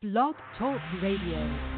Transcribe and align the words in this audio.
Blog 0.00 0.36
Talk 0.56 0.80
Radio. 1.02 1.77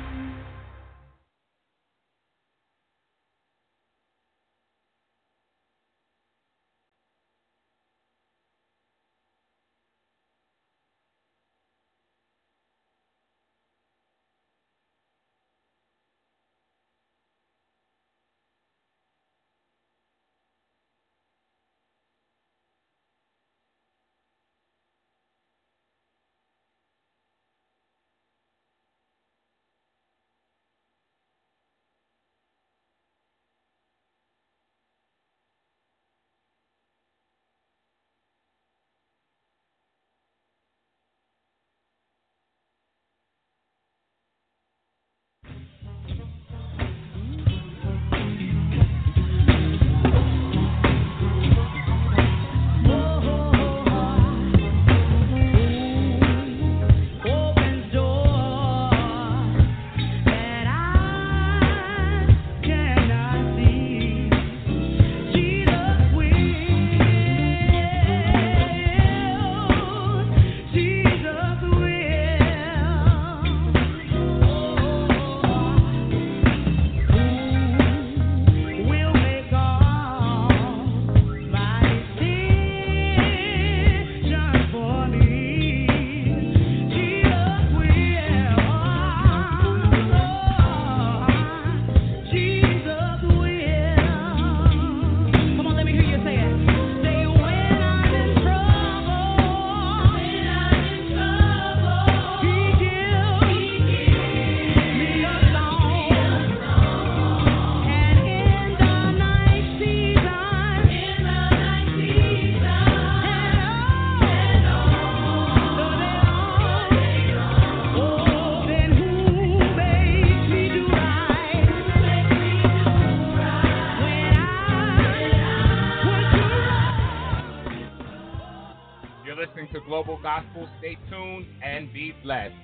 Stay 130.79 130.97
tuned 131.11 131.47
and 131.63 131.93
be 131.93 132.13
blessed. 132.23 132.55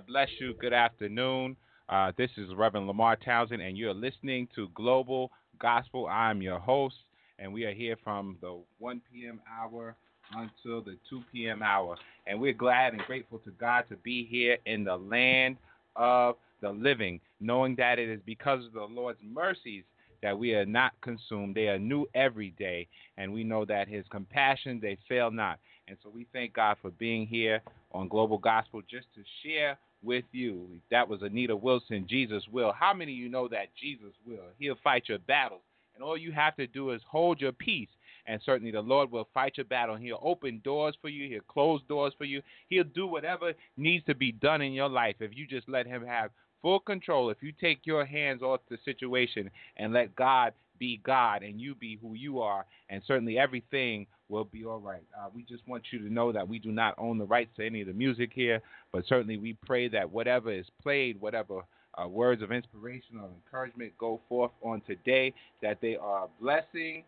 God 0.00 0.06
bless 0.06 0.28
you. 0.40 0.54
Good 0.54 0.72
afternoon. 0.72 1.56
Uh, 1.90 2.12
this 2.16 2.30
is 2.38 2.48
Reverend 2.56 2.86
Lamar 2.86 3.16
Townsend, 3.16 3.60
and 3.60 3.76
you're 3.76 3.92
listening 3.92 4.48
to 4.54 4.68
Global 4.74 5.30
Gospel. 5.58 6.06
I'm 6.06 6.40
your 6.40 6.58
host, 6.58 6.94
and 7.38 7.52
we 7.52 7.64
are 7.64 7.74
here 7.74 7.98
from 8.02 8.38
the 8.40 8.62
1 8.78 9.02
p.m. 9.12 9.42
hour 9.46 9.94
until 10.32 10.80
the 10.80 10.96
2 11.10 11.22
p.m. 11.30 11.62
hour. 11.62 11.98
And 12.26 12.40
we're 12.40 12.54
glad 12.54 12.94
and 12.94 13.02
grateful 13.02 13.40
to 13.40 13.50
God 13.50 13.84
to 13.90 13.96
be 13.96 14.24
here 14.24 14.56
in 14.64 14.84
the 14.84 14.96
land 14.96 15.58
of 15.96 16.36
the 16.62 16.70
living, 16.70 17.20
knowing 17.38 17.76
that 17.76 17.98
it 17.98 18.08
is 18.08 18.20
because 18.24 18.64
of 18.64 18.72
the 18.72 18.80
Lord's 18.80 19.20
mercies 19.22 19.84
that 20.22 20.38
we 20.38 20.54
are 20.54 20.64
not 20.64 20.92
consumed. 21.02 21.54
They 21.54 21.68
are 21.68 21.78
new 21.78 22.06
every 22.14 22.54
day, 22.58 22.88
and 23.18 23.34
we 23.34 23.44
know 23.44 23.66
that 23.66 23.86
His 23.86 24.06
compassion, 24.10 24.80
they 24.80 24.96
fail 25.10 25.30
not. 25.30 25.58
And 25.88 25.98
so 26.02 26.08
we 26.08 26.26
thank 26.32 26.54
God 26.54 26.78
for 26.80 26.90
being 26.92 27.26
here 27.26 27.60
on 27.92 28.08
Global 28.08 28.38
Gospel 28.38 28.80
just 28.88 29.06
to 29.14 29.22
share 29.42 29.76
with 30.02 30.24
you. 30.32 30.66
That 30.90 31.08
was 31.08 31.22
Anita 31.22 31.54
Wilson, 31.54 32.06
Jesus 32.08 32.42
will. 32.50 32.72
How 32.72 32.94
many 32.94 33.12
of 33.12 33.18
you 33.18 33.28
know 33.28 33.48
that 33.48 33.68
Jesus 33.80 34.12
will? 34.26 34.46
He'll 34.58 34.78
fight 34.82 35.04
your 35.06 35.18
battles. 35.18 35.62
And 35.94 36.02
all 36.02 36.16
you 36.16 36.32
have 36.32 36.56
to 36.56 36.66
do 36.66 36.90
is 36.90 37.02
hold 37.08 37.40
your 37.40 37.52
peace. 37.52 37.88
And 38.26 38.40
certainly 38.44 38.70
the 38.70 38.80
Lord 38.80 39.10
will 39.10 39.28
fight 39.34 39.56
your 39.56 39.66
battle. 39.66 39.96
He'll 39.96 40.20
open 40.22 40.60
doors 40.64 40.94
for 41.00 41.08
you. 41.08 41.28
He'll 41.28 41.40
close 41.42 41.80
doors 41.88 42.14
for 42.16 42.24
you. 42.24 42.42
He'll 42.68 42.84
do 42.84 43.06
whatever 43.06 43.52
needs 43.76 44.04
to 44.06 44.14
be 44.14 44.32
done 44.32 44.62
in 44.62 44.72
your 44.72 44.88
life 44.88 45.16
if 45.20 45.32
you 45.34 45.46
just 45.46 45.68
let 45.68 45.86
Him 45.86 46.04
have 46.06 46.30
full 46.62 46.80
control. 46.80 47.30
If 47.30 47.42
you 47.42 47.52
take 47.52 47.80
your 47.84 48.04
hands 48.04 48.42
off 48.42 48.60
the 48.68 48.78
situation 48.84 49.50
and 49.76 49.92
let 49.92 50.14
God 50.14 50.52
be 50.80 51.00
God 51.04 51.44
and 51.44 51.60
you 51.60 51.76
be 51.76 51.98
who 52.02 52.14
you 52.14 52.40
are, 52.40 52.66
and 52.88 53.00
certainly 53.06 53.38
everything 53.38 54.06
will 54.28 54.44
be 54.44 54.64
all 54.64 54.80
right. 54.80 55.04
Uh, 55.16 55.28
we 55.32 55.44
just 55.44 55.66
want 55.68 55.84
you 55.92 56.00
to 56.00 56.12
know 56.12 56.32
that 56.32 56.48
we 56.48 56.58
do 56.58 56.72
not 56.72 56.94
own 56.98 57.18
the 57.18 57.24
rights 57.24 57.50
to 57.56 57.64
any 57.64 57.82
of 57.82 57.86
the 57.86 57.92
music 57.92 58.30
here, 58.34 58.60
but 58.92 59.04
certainly 59.06 59.36
we 59.36 59.56
pray 59.64 59.86
that 59.88 60.10
whatever 60.10 60.50
is 60.50 60.66
played, 60.82 61.20
whatever 61.20 61.60
uh, 62.02 62.08
words 62.08 62.42
of 62.42 62.50
inspiration 62.50 63.20
or 63.20 63.28
encouragement 63.44 63.92
go 63.98 64.20
forth 64.28 64.52
on 64.62 64.80
today, 64.86 65.32
that 65.62 65.78
they 65.80 65.96
are 65.96 66.24
a 66.24 66.42
blessing 66.42 67.04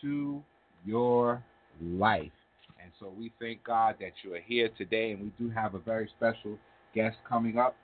to 0.00 0.42
your 0.84 1.42
life. 1.82 2.32
And 2.82 2.90
so 2.98 3.12
we 3.18 3.30
thank 3.38 3.62
God 3.64 3.96
that 4.00 4.12
you 4.22 4.34
are 4.34 4.40
here 4.40 4.70
today, 4.78 5.12
and 5.12 5.20
we 5.20 5.32
do 5.38 5.50
have 5.50 5.74
a 5.74 5.78
very 5.78 6.08
special 6.16 6.56
guest 6.94 7.16
coming 7.28 7.58
up 7.58 7.76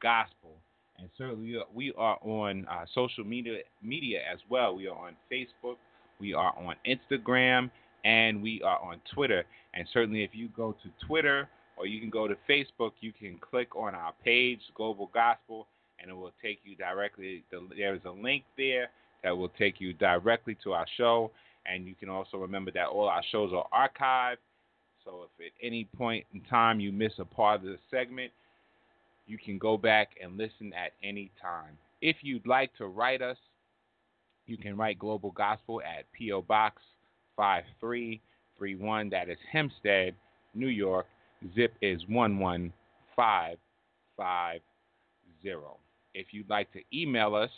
gospel. 0.00 0.52
And 0.98 1.08
certainly 1.18 1.56
we 1.74 1.92
are 1.96 2.18
on 2.22 2.66
uh, 2.70 2.84
social 2.94 3.24
media 3.24 3.62
media 3.82 4.20
as 4.32 4.38
well. 4.48 4.76
We 4.76 4.86
are 4.86 4.96
on 4.96 5.16
Facebook, 5.30 5.76
we 6.20 6.32
are 6.34 6.54
on 6.56 6.76
Instagram, 6.86 7.70
and 8.04 8.42
we 8.42 8.62
are 8.62 8.78
on 8.80 9.00
Twitter. 9.14 9.44
And 9.74 9.86
certainly 9.92 10.24
if 10.24 10.30
you 10.32 10.48
go 10.56 10.72
to 10.72 11.06
Twitter 11.06 11.48
or 11.76 11.86
you 11.86 12.00
can 12.00 12.10
go 12.10 12.28
to 12.28 12.36
Facebook, 12.48 12.92
you 13.00 13.12
can 13.12 13.38
click 13.38 13.74
on 13.76 13.94
our 13.94 14.12
page, 14.24 14.60
Global 14.74 15.10
Gospel, 15.14 15.66
and 16.00 16.10
it 16.10 16.14
will 16.14 16.32
take 16.42 16.60
you 16.64 16.76
directly. 16.76 17.44
There 17.50 17.94
is 17.94 18.00
a 18.04 18.10
link 18.10 18.44
there 18.56 18.90
that 19.22 19.36
will 19.36 19.50
take 19.50 19.80
you 19.80 19.92
directly 19.92 20.56
to 20.64 20.72
our 20.72 20.86
show. 20.96 21.30
And 21.64 21.86
you 21.86 21.94
can 21.94 22.08
also 22.08 22.38
remember 22.38 22.72
that 22.72 22.88
all 22.88 23.08
our 23.08 23.22
shows 23.30 23.52
are 23.54 23.66
archived. 23.72 24.38
So 25.04 25.26
if 25.38 25.46
at 25.46 25.66
any 25.66 25.84
point 25.96 26.26
in 26.34 26.40
time 26.42 26.80
you 26.80 26.92
miss 26.92 27.12
a 27.18 27.24
part 27.24 27.60
of 27.60 27.66
the 27.66 27.78
segment, 27.90 28.32
you 29.26 29.38
can 29.38 29.58
go 29.58 29.76
back 29.76 30.10
and 30.22 30.36
listen 30.36 30.72
at 30.74 30.92
any 31.02 31.30
time. 31.40 31.78
If 32.00 32.16
you'd 32.22 32.46
like 32.46 32.76
to 32.78 32.86
write 32.86 33.22
us, 33.22 33.36
you 34.46 34.56
can 34.56 34.76
write 34.76 34.98
Global 34.98 35.30
Gospel 35.30 35.80
at 35.82 36.10
P.O. 36.12 36.42
Box 36.42 36.82
5331. 37.36 39.10
That 39.10 39.28
is 39.28 39.36
Hempstead, 39.50 40.14
New 40.54 40.68
York. 40.68 41.06
Zip 41.54 41.74
is 41.80 42.02
11550. 42.08 44.62
If 46.14 46.26
you'd 46.30 46.50
like 46.50 46.70
to 46.72 46.80
email 46.92 47.34
us, 47.34 47.50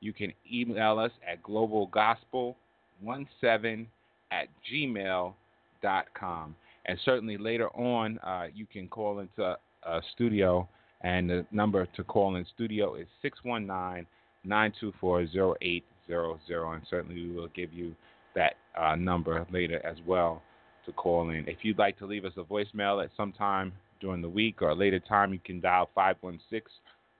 you 0.00 0.12
can 0.12 0.32
email 0.50 0.98
us 0.98 1.12
at 1.30 1.40
globalgospel17 1.42 3.86
at 4.32 4.48
gmail.com. 4.72 6.56
And 6.86 6.98
certainly 7.04 7.36
later 7.36 7.68
on, 7.70 8.18
uh, 8.18 8.46
you 8.54 8.66
can 8.66 8.88
call 8.88 9.18
into 9.20 9.56
a 9.82 10.02
studio 10.14 10.68
and 11.02 11.30
the 11.30 11.46
number 11.50 11.86
to 11.96 12.04
call 12.04 12.36
in 12.36 12.44
studio 12.54 12.94
is 12.94 13.06
619 13.22 14.06
924 14.44 15.56
0800. 15.62 16.74
And 16.74 16.82
certainly 16.88 17.14
we 17.14 17.32
will 17.32 17.48
give 17.48 17.72
you 17.72 17.94
that 18.34 18.54
uh, 18.78 18.96
number 18.96 19.46
later 19.52 19.84
as 19.84 19.96
well 20.06 20.42
to 20.86 20.92
call 20.92 21.30
in. 21.30 21.46
If 21.48 21.58
you'd 21.62 21.78
like 21.78 21.98
to 21.98 22.06
leave 22.06 22.24
us 22.24 22.32
a 22.36 22.42
voicemail 22.42 23.02
at 23.02 23.10
some 23.16 23.32
time 23.32 23.72
during 24.00 24.22
the 24.22 24.28
week 24.28 24.62
or 24.62 24.70
a 24.70 24.74
later 24.74 25.00
time, 25.00 25.32
you 25.32 25.40
can 25.44 25.60
dial 25.60 25.90
516 25.94 26.62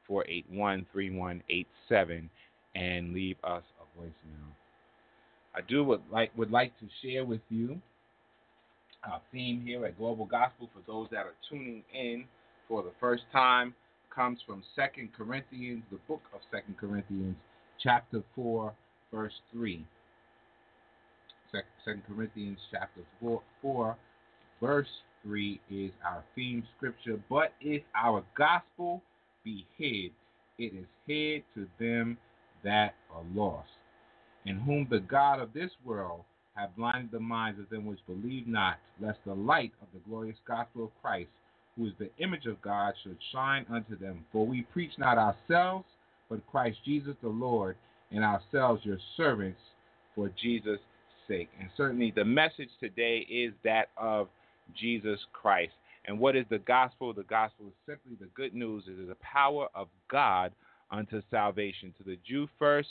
481 0.07 0.87
3187 0.93 2.31
and 2.75 3.13
leave 3.13 3.37
us 3.45 3.63
a 3.81 4.01
voicemail. 4.01 4.51
I 5.55 5.61
do 5.69 5.83
would 5.85 6.03
like 6.11 6.31
would 6.37 6.51
like 6.51 6.79
to 6.79 6.87
share 7.03 7.25
with 7.25 7.41
you 7.49 7.81
our 9.05 9.21
theme 9.33 9.63
here 9.65 9.85
at 9.87 9.99
Global 9.99 10.27
Gospel 10.27 10.69
for 10.73 10.83
those 10.87 11.09
that 11.11 11.27
are 11.27 11.35
tuning 11.49 11.83
in 11.93 12.25
for 12.69 12.83
the 12.83 12.93
first 13.01 13.25
time 13.33 13.75
comes 14.15 14.41
from 14.47 14.63
Second 14.77 15.11
Corinthians, 15.17 15.83
the 15.91 15.99
book 16.09 16.21
of 16.35 16.41
Second 16.53 16.77
Corinthians, 16.77 17.37
chapter 17.83 18.23
4, 18.35 18.73
verse 19.13 19.33
3. 19.53 19.85
Second 21.53 22.03
Corinthians 22.07 22.59
chapter 22.71 23.01
4, 23.21 23.43
4, 23.63 23.97
verse 24.61 24.89
3 25.25 25.61
is 25.71 25.91
our 26.05 26.23
theme 26.35 26.63
scripture. 26.77 27.19
But 27.29 27.53
if 27.61 27.83
our 27.95 28.25
gospel 28.37 29.03
be 29.45 29.67
hid, 29.77 30.13
it 30.59 30.75
is 30.75 30.87
hid 31.07 31.43
to 31.55 31.67
them 31.79 32.17
that 32.63 32.95
are 33.13 33.25
lost, 33.35 33.69
in 34.45 34.59
whom 34.59 34.87
the 34.91 35.01
God 35.01 35.41
of 35.41 35.53
this 35.53 35.71
world 35.85 36.23
have 36.55 36.77
blinded 36.77 37.11
the 37.11 37.21
minds 37.21 37.59
of 37.59 37.69
them 37.71 37.87
which 37.87 38.01
believe 38.07 38.47
not, 38.47 38.79
lest 39.01 39.19
the 39.25 39.35
light 39.35 39.73
of 39.81 39.89
the 39.95 40.01
glorious 40.09 40.37
gospel 40.47 40.85
of 40.85 40.91
Christ 41.03 41.31
who 41.77 41.87
is 41.87 41.93
the 41.99 42.11
image 42.19 42.47
of 42.47 42.61
God, 42.63 42.95
should 43.03 43.17
shine 43.33 43.65
unto 43.71 43.97
them. 43.99 44.25
For 44.33 44.47
we 44.47 44.63
preach 44.63 44.93
not 44.99 45.19
ourselves, 45.19 45.87
but 46.29 46.47
Christ 46.51 46.79
Jesus 46.85 47.15
the 47.23 47.29
Lord, 47.29 47.77
and 48.11 48.25
ourselves 48.25 48.85
your 48.85 48.99
servants 49.17 49.61
for 50.15 50.31
Jesus' 50.41 50.81
sake. 51.31 51.49
And 51.61 51.71
certainly 51.77 52.13
the 52.15 52.25
message 52.25 52.71
today 52.81 53.19
is 53.31 53.53
that 53.65 53.89
of 53.97 54.29
Jesus 54.79 55.21
Christ. 55.33 55.73
And 56.07 56.19
what 56.19 56.35
is 56.35 56.45
the 56.51 56.59
gospel? 56.59 57.13
The 57.13 57.23
gospel 57.25 57.67
is 57.67 57.73
simply 57.87 58.17
the 58.19 58.31
good 58.35 58.55
news. 58.55 58.85
It 58.87 59.01
is 59.01 59.09
the 59.09 59.17
power 59.17 59.69
of 59.75 59.89
God 60.11 60.53
unto 60.91 61.23
salvation. 61.31 61.95
To 61.99 62.05
the 62.05 62.19
Jew 62.27 62.49
first, 62.59 62.89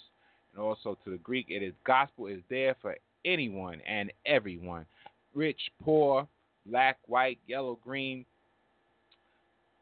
and 0.54 0.62
also 0.62 0.98
to 1.04 1.12
the 1.12 1.18
Greek, 1.18 1.48
it 1.50 1.62
is 1.62 1.74
gospel 1.86 2.28
is 2.28 2.40
there 2.50 2.76
for 2.82 2.96
anyone 3.26 3.82
and 3.88 4.12
everyone. 4.26 4.86
Rich, 5.34 5.60
poor, 5.84 6.28
black, 6.66 6.98
white, 7.08 7.40
yellow, 7.48 7.78
green, 7.84 8.26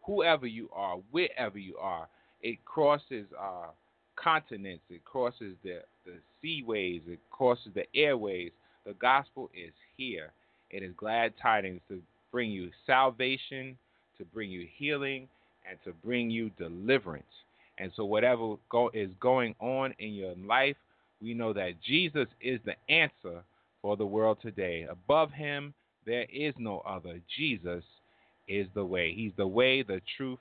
whoever 0.03 0.47
you 0.47 0.69
are, 0.73 0.97
wherever 1.11 1.59
you 1.59 1.77
are. 1.77 2.07
It 2.41 2.63
crosses 2.65 3.27
uh, 3.39 3.67
continents, 4.15 4.83
it 4.89 5.03
crosses 5.05 5.55
the, 5.63 5.81
the 6.07 6.17
seaways, 6.41 7.01
it 7.07 7.19
crosses 7.29 7.71
the 7.75 7.85
airways. 7.95 8.51
The 8.85 8.93
gospel 8.93 9.51
is 9.53 9.73
here. 9.95 10.31
It 10.71 10.81
is 10.81 10.93
glad 10.97 11.33
tidings 11.41 11.81
to 11.89 12.01
bring 12.31 12.49
you 12.49 12.71
salvation, 12.85 13.77
to 14.17 14.25
bring 14.25 14.49
you 14.49 14.67
healing, 14.77 15.27
and 15.69 15.77
to 15.85 15.91
bring 16.03 16.29
you 16.29 16.49
deliverance. 16.57 17.25
And 17.77 17.91
so, 17.95 18.05
whatever 18.05 18.55
go, 18.69 18.89
is 18.93 19.09
going 19.19 19.53
on 19.59 19.93
in 19.99 20.13
your 20.13 20.33
life, 20.35 20.77
we 21.21 21.33
know 21.33 21.53
that 21.53 21.81
Jesus 21.85 22.27
is 22.41 22.59
the 22.65 22.75
answer 22.91 23.43
for 23.81 23.95
the 23.95 24.05
world 24.05 24.39
today. 24.41 24.87
Above 24.89 25.31
him, 25.31 25.73
there 26.05 26.25
is 26.33 26.53
no 26.57 26.79
other. 26.79 27.19
Jesus 27.37 27.83
is 28.47 28.67
the 28.73 28.85
way. 28.85 29.13
He's 29.13 29.33
the 29.37 29.47
way, 29.47 29.83
the 29.83 30.01
truth, 30.15 30.39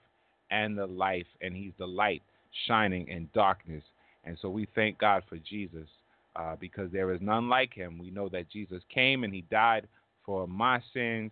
and 0.51 0.79
the 0.79 0.87
life, 0.87 1.27
and 1.41 1.55
He's 1.55 1.73
the 1.79 1.87
light 1.87 2.23
shining 2.67 3.09
in 3.09 3.29
darkness. 3.35 3.83
And 4.27 4.37
so 4.43 4.51
we 4.51 4.67
thank 4.75 4.99
God 4.99 5.23
for 5.29 5.39
Jesus 5.39 5.89
uh, 6.35 6.57
because 6.61 6.91
there 6.93 7.13
is 7.13 7.21
none 7.23 7.49
like 7.49 7.73
Him. 7.73 7.99
We 7.99 8.11
know 8.11 8.29
that 8.31 8.51
Jesus 8.51 8.83
came 8.93 9.25
and 9.25 9.33
He 9.33 9.45
died 9.51 9.87
for 10.25 10.47
my 10.47 10.83
sins 10.93 11.31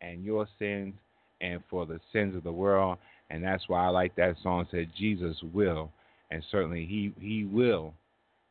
and 0.00 0.24
your 0.24 0.46
sins 0.58 0.94
and 1.40 1.62
for 1.68 1.84
the 1.84 2.00
sins 2.12 2.36
of 2.36 2.44
the 2.44 2.52
world. 2.52 2.98
And 3.28 3.42
that's 3.42 3.68
why 3.68 3.84
I 3.84 3.88
like 3.88 4.14
that 4.16 4.36
song 4.42 4.66
said, 4.70 4.88
Jesus 4.96 5.36
will. 5.52 5.90
and 6.30 6.42
certainly 6.50 6.86
He 6.86 7.12
He 7.20 7.44
will. 7.44 7.92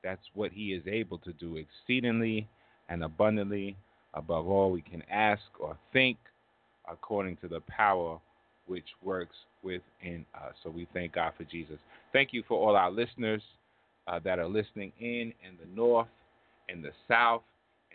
That's 0.04 0.22
what 0.36 0.52
He 0.52 0.74
is 0.74 0.84
able 0.86 1.18
to 1.20 1.34
do 1.34 1.58
exceedingly 1.58 2.48
and 2.90 3.04
abundantly 3.04 3.78
above 4.14 4.48
all 4.48 4.72
we 4.72 4.82
can 4.82 5.04
ask 5.10 5.42
or 5.60 5.78
think, 5.92 6.18
according 6.90 7.38
to 7.38 7.48
the 7.48 7.62
power 7.62 8.20
which 8.68 8.86
works 9.04 9.36
within 9.64 10.26
us. 10.36 10.54
So 10.64 10.70
we 10.70 10.88
thank 10.94 11.14
God 11.14 11.34
for 11.38 11.44
Jesus. 11.46 11.78
Thank 12.14 12.34
you 12.34 12.44
for 12.48 12.58
all 12.60 12.76
our 12.76 12.92
listeners 12.92 13.42
uh, 14.08 14.20
that 14.24 14.40
are 14.40 14.48
listening 14.48 14.92
in 15.00 15.34
in 15.48 15.58
the 15.60 15.76
north, 15.76 16.08
in 16.70 16.82
the 16.82 16.92
south, 17.08 17.42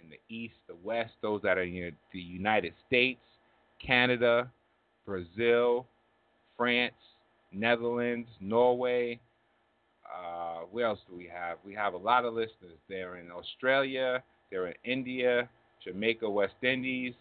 in 0.03 0.09
the 0.11 0.19
east, 0.35 0.55
the 0.69 0.77
west, 0.85 1.13
those 1.23 1.43
that 1.43 1.59
are 1.59 1.63
in 1.63 1.93
the 2.13 2.21
United 2.21 2.73
States, 2.87 3.21
Canada, 3.85 4.51
Brazil, 5.07 5.87
France, 6.57 6.95
Netherlands, 7.53 8.29
Norway. 8.41 9.19
Uh, 10.05 10.63
where 10.73 10.87
else 10.87 10.99
do 11.09 11.17
we 11.17 11.31
have? 11.33 11.59
We 11.65 11.73
have 11.75 11.95
a 11.95 11.97
lot 11.97 12.25
of 12.25 12.35
listeners. 12.35 12.79
They're 12.89 13.17
in 13.17 13.31
Australia, 13.31 14.23
they're 14.51 14.67
in 14.69 14.75
India, 14.85 15.49
Jamaica, 15.85 16.29
West 16.29 16.55
Indies, 16.63 17.15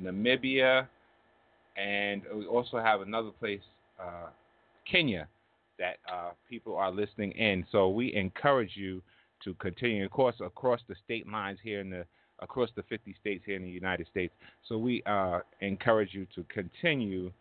Namibia, 0.00 0.86
and 1.76 2.22
we 2.34 2.46
also 2.46 2.78
have 2.78 3.00
another 3.00 3.30
place, 3.30 3.60
uh, 4.00 4.28
Kenya, 4.90 5.28
that 5.78 5.96
uh, 6.12 6.30
people 6.48 6.76
are 6.76 6.90
listening 6.90 7.32
in. 7.32 7.64
So 7.70 7.88
we 7.88 8.14
encourage 8.14 8.72
you 8.74 9.02
to 9.44 9.54
continue, 9.54 10.04
of 10.04 10.10
course, 10.10 10.36
across 10.44 10.80
the 10.88 10.94
state 11.04 11.30
lines 11.30 11.58
here 11.62 11.80
in 11.80 11.90
the 11.90 12.04
across 12.40 12.68
the 12.76 12.82
50 12.82 13.14
states 13.18 13.42
here 13.46 13.56
in 13.56 13.62
the 13.62 13.68
United 13.68 14.06
States. 14.10 14.34
So 14.68 14.76
we 14.76 15.02
uh, 15.06 15.40
encourage 15.60 16.12
you 16.12 16.26
to 16.34 16.44
continue 16.44 17.32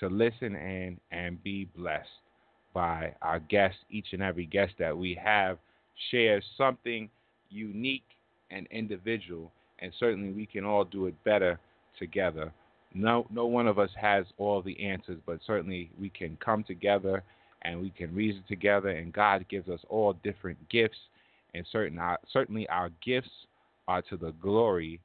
to 0.00 0.08
listen 0.08 0.56
in 0.56 0.98
and 1.12 1.42
be 1.42 1.66
blessed 1.76 2.08
by 2.72 3.14
our 3.22 3.38
guests. 3.38 3.78
Each 3.90 4.08
and 4.12 4.22
every 4.22 4.46
guest 4.46 4.72
that 4.80 4.96
we 4.96 5.18
have 5.22 5.58
shares 6.10 6.42
something 6.58 7.08
unique 7.48 8.02
and 8.50 8.66
individual, 8.72 9.52
and 9.78 9.92
certainly 9.98 10.32
we 10.32 10.46
can 10.46 10.64
all 10.64 10.84
do 10.84 11.06
it 11.06 11.14
better 11.24 11.60
together. 11.98 12.52
No, 12.92 13.26
no 13.30 13.46
one 13.46 13.66
of 13.66 13.78
us 13.78 13.90
has 14.00 14.24
all 14.38 14.62
the 14.62 14.80
answers, 14.84 15.20
but 15.26 15.38
certainly 15.46 15.90
we 15.98 16.10
can 16.10 16.36
come 16.44 16.64
together 16.64 17.22
and 17.64 17.80
we 17.80 17.90
can 17.90 18.14
reason 18.14 18.42
together. 18.46 18.90
And 18.90 19.12
God 19.12 19.46
gives 19.48 19.68
us 19.68 19.80
all 19.88 20.14
different 20.22 20.58
gifts, 20.68 20.98
and 21.54 21.66
certain, 21.70 21.98
uh, 21.98 22.16
certainly 22.32 22.68
our 22.68 22.90
gifts 23.04 23.30
are 23.88 24.02
to 24.02 24.16
the 24.16 24.32
glory 24.40 25.00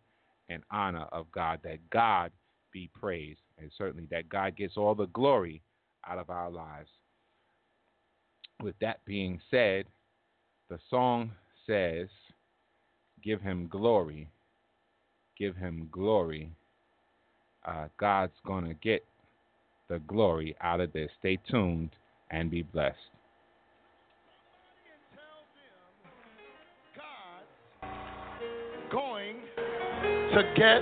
and 0.50 0.64
honor 0.72 1.06
of 1.12 1.32
God. 1.32 1.60
That 1.64 1.78
God 1.90 2.32
be 2.72 2.90
praised, 3.00 3.40
and 3.58 3.72
certainly 3.78 4.08
that 4.12 4.30
God 4.30 4.56
gets 4.56 4.78
all 4.78 4.96
the 4.96 5.08
glory 5.08 5.62
out 6.08 6.18
of 6.18 6.30
our 6.30 6.50
lives. 6.50 6.90
With 8.62 8.76
that 8.82 9.04
being 9.06 9.40
said, 9.50 9.86
the 10.70 10.80
song 10.90 11.32
says, 11.66 12.08
Give 13.24 13.42
him 13.42 13.68
glory, 13.68 14.30
give 15.38 15.56
him 15.56 15.90
glory. 15.92 16.52
Uh, 17.66 17.88
God's 17.98 18.34
going 18.46 18.66
to 18.66 18.74
get 18.76 19.04
the 19.90 20.00
glory 20.00 20.56
out 20.62 20.80
of 20.80 20.94
this. 20.94 21.10
Stay 21.20 21.38
tuned 21.50 21.90
and 22.32 22.50
be 22.52 22.64
blessed. 22.64 22.98
going 28.92 29.36
to 30.34 30.44
get 30.56 30.82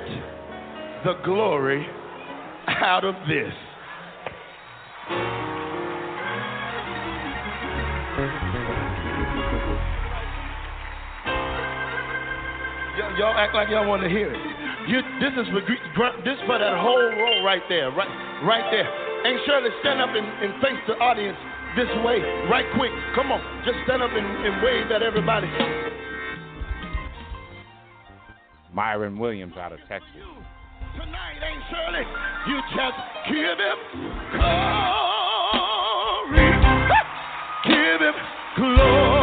the 1.04 1.14
glory 1.26 1.86
out 2.68 3.04
of 3.04 3.16
this. 3.28 3.54
Y'all, 12.98 13.18
y'all 13.18 13.38
act 13.38 13.54
like 13.54 13.70
y'all 13.70 13.88
want 13.88 14.02
to 14.04 14.10
hear 14.10 14.34
it. 14.34 14.40
You, 14.88 15.02
this 15.20 15.34
is 15.38 15.48
for 15.96 16.12
this 16.24 16.38
for 16.46 16.58
that 16.58 16.78
whole 16.80 16.98
row 16.98 17.44
right 17.44 17.62
there, 17.68 17.92
right, 17.92 18.42
right 18.44 18.72
there. 18.72 19.07
And 19.28 19.40
Shirley, 19.46 19.70
stand 19.82 20.00
up 20.00 20.08
and, 20.16 20.26
and 20.26 20.62
face 20.64 20.80
the 20.88 20.94
audience 21.04 21.38
this 21.76 21.90
way, 22.06 22.24
right 22.48 22.64
quick. 22.80 22.92
Come 23.14 23.30
on, 23.30 23.42
just 23.66 23.76
stand 23.84 24.02
up 24.02 24.12
and, 24.14 24.26
and 24.26 24.64
wave 24.64 24.90
at 24.90 25.04
everybody. 25.04 25.48
Myron 28.74 29.20
Williams 29.20 29.58
out 29.58 29.74
of 29.74 29.80
Texas. 29.90 30.08
Tonight 30.96 31.44
ain't 31.44 31.62
Shirley. 31.68 32.08
You 32.48 32.62
just 32.72 32.96
give 33.28 33.60
him 33.60 33.80
glory. 34.32 35.28
Give 37.68 38.00
him 38.00 38.16
glory. 38.56 39.17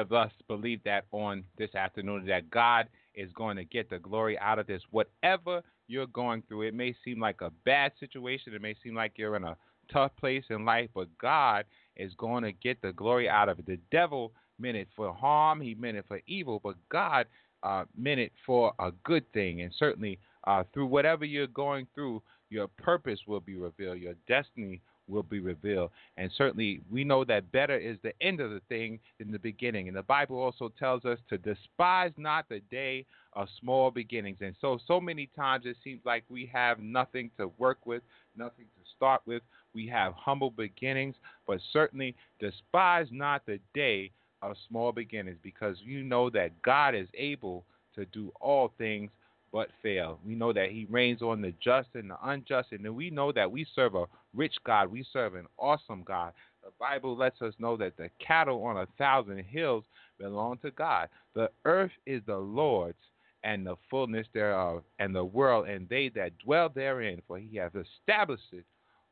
Of 0.00 0.12
us 0.12 0.32
believe 0.48 0.82
that 0.84 1.04
on 1.12 1.44
this 1.56 1.74
afternoon 1.74 2.26
that 2.26 2.50
God 2.50 2.88
is 3.14 3.30
going 3.32 3.56
to 3.56 3.64
get 3.64 3.88
the 3.88 3.98
glory 3.98 4.38
out 4.38 4.58
of 4.58 4.66
this? 4.66 4.82
Whatever 4.90 5.62
you're 5.86 6.06
going 6.06 6.42
through, 6.48 6.62
it 6.62 6.74
may 6.74 6.94
seem 7.04 7.20
like 7.20 7.40
a 7.40 7.50
bad 7.64 7.92
situation, 8.00 8.54
it 8.54 8.62
may 8.62 8.74
seem 8.82 8.94
like 8.94 9.12
you're 9.16 9.36
in 9.36 9.44
a 9.44 9.56
tough 9.92 10.12
place 10.18 10.44
in 10.50 10.64
life, 10.64 10.88
but 10.94 11.08
God 11.18 11.64
is 11.96 12.12
going 12.14 12.44
to 12.44 12.52
get 12.52 12.80
the 12.82 12.92
glory 12.92 13.28
out 13.28 13.48
of 13.48 13.58
it. 13.58 13.66
The 13.66 13.78
devil 13.90 14.32
meant 14.58 14.76
it 14.76 14.88
for 14.94 15.12
harm, 15.12 15.60
he 15.60 15.74
meant 15.74 15.96
it 15.96 16.04
for 16.06 16.20
evil, 16.26 16.60
but 16.62 16.76
God 16.90 17.26
uh, 17.62 17.84
meant 17.96 18.20
it 18.20 18.32
for 18.46 18.72
a 18.78 18.92
good 19.04 19.30
thing. 19.32 19.62
And 19.62 19.72
certainly, 19.78 20.18
uh, 20.46 20.64
through 20.72 20.86
whatever 20.86 21.24
you're 21.24 21.46
going 21.46 21.86
through, 21.94 22.22
your 22.48 22.68
purpose 22.68 23.20
will 23.26 23.40
be 23.40 23.56
revealed, 23.56 23.98
your 23.98 24.14
destiny 24.26 24.80
will 25.10 25.22
be 25.22 25.40
revealed. 25.40 25.90
And 26.16 26.30
certainly, 26.36 26.80
we 26.90 27.04
know 27.04 27.24
that 27.24 27.52
better 27.52 27.76
is 27.76 27.96
the 28.02 28.12
end 28.20 28.40
of 28.40 28.50
the 28.50 28.60
thing 28.68 28.98
than 29.18 29.32
the 29.32 29.38
beginning. 29.38 29.88
And 29.88 29.96
the 29.96 30.02
Bible 30.02 30.38
also 30.38 30.72
tells 30.78 31.04
us 31.04 31.18
to 31.28 31.38
despise 31.38 32.12
not 32.16 32.48
the 32.48 32.60
day 32.70 33.04
of 33.34 33.48
small 33.60 33.90
beginnings. 33.90 34.38
And 34.40 34.54
so, 34.60 34.78
so 34.86 35.00
many 35.00 35.28
times 35.36 35.66
it 35.66 35.76
seems 35.82 36.00
like 36.04 36.24
we 36.28 36.50
have 36.52 36.80
nothing 36.80 37.30
to 37.38 37.50
work 37.58 37.78
with, 37.84 38.02
nothing 38.36 38.66
to 38.76 38.90
start 38.96 39.22
with. 39.26 39.42
We 39.74 39.86
have 39.88 40.14
humble 40.14 40.50
beginnings, 40.50 41.16
but 41.46 41.60
certainly 41.72 42.16
despise 42.40 43.06
not 43.10 43.46
the 43.46 43.60
day 43.74 44.10
of 44.42 44.56
small 44.68 44.92
beginnings 44.92 45.38
because 45.42 45.76
you 45.84 46.02
know 46.02 46.30
that 46.30 46.60
God 46.62 46.94
is 46.94 47.08
able 47.14 47.64
to 47.94 48.04
do 48.06 48.32
all 48.40 48.72
things 48.78 49.10
but 49.52 49.68
fail. 49.82 50.18
We 50.24 50.34
know 50.34 50.52
that 50.52 50.70
He 50.70 50.86
rains 50.90 51.22
on 51.22 51.40
the 51.40 51.52
just 51.62 51.88
and 51.94 52.10
the 52.10 52.16
unjust, 52.22 52.72
and 52.72 52.94
we 52.94 53.10
know 53.10 53.32
that 53.32 53.50
we 53.50 53.66
serve 53.74 53.94
a 53.94 54.06
rich 54.34 54.54
God. 54.64 54.90
We 54.90 55.04
serve 55.12 55.34
an 55.34 55.46
awesome 55.58 56.02
God. 56.04 56.32
The 56.62 56.70
Bible 56.78 57.16
lets 57.16 57.40
us 57.42 57.54
know 57.58 57.76
that 57.78 57.96
the 57.96 58.10
cattle 58.24 58.62
on 58.64 58.76
a 58.76 58.86
thousand 58.98 59.42
hills 59.44 59.84
belong 60.18 60.58
to 60.58 60.70
God. 60.70 61.08
The 61.34 61.50
earth 61.64 61.92
is 62.06 62.22
the 62.26 62.36
Lord's 62.36 62.98
and 63.42 63.66
the 63.66 63.76
fullness 63.88 64.26
thereof, 64.34 64.82
and 64.98 65.14
the 65.14 65.24
world 65.24 65.66
and 65.66 65.88
they 65.88 66.10
that 66.10 66.36
dwell 66.44 66.68
therein, 66.68 67.22
for 67.26 67.38
He 67.38 67.56
has 67.56 67.72
established 67.74 68.52
it 68.52 68.66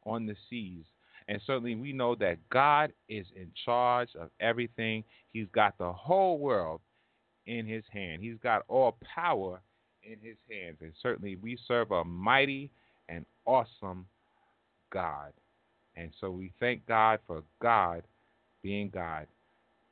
on 0.04 0.26
the 0.26 0.36
seas. 0.50 0.84
And 1.28 1.40
certainly 1.46 1.74
we 1.74 1.92
know 1.92 2.14
that 2.16 2.38
God 2.50 2.92
is 3.08 3.26
in 3.36 3.50
charge 3.64 4.08
of 4.18 4.30
everything. 4.40 5.04
He's 5.32 5.48
got 5.52 5.76
the 5.78 5.92
whole 5.92 6.38
world 6.38 6.80
in 7.46 7.66
his 7.66 7.84
hand. 7.92 8.22
He's 8.22 8.38
got 8.42 8.62
all 8.68 8.96
power 9.14 9.60
in 10.10 10.18
his 10.26 10.36
hands. 10.50 10.78
And 10.80 10.92
certainly 11.02 11.36
we 11.36 11.58
serve 11.66 11.90
a 11.90 12.04
mighty 12.04 12.70
and 13.08 13.24
awesome 13.46 14.06
God. 14.92 15.32
And 15.96 16.10
so 16.20 16.30
we 16.30 16.52
thank 16.60 16.86
God 16.86 17.18
for 17.26 17.42
God 17.60 18.02
being 18.62 18.90
God. 18.92 19.26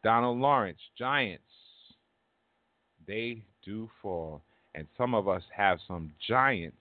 Donald 0.02 0.38
Lawrence, 0.38 0.79
Giants, 0.98 1.42
they 3.07 3.42
do 3.64 3.88
fall. 4.00 4.42
And 4.74 4.87
some 4.96 5.14
of 5.14 5.29
us 5.29 5.42
have 5.57 5.79
some 5.88 6.12
giants 6.29 6.76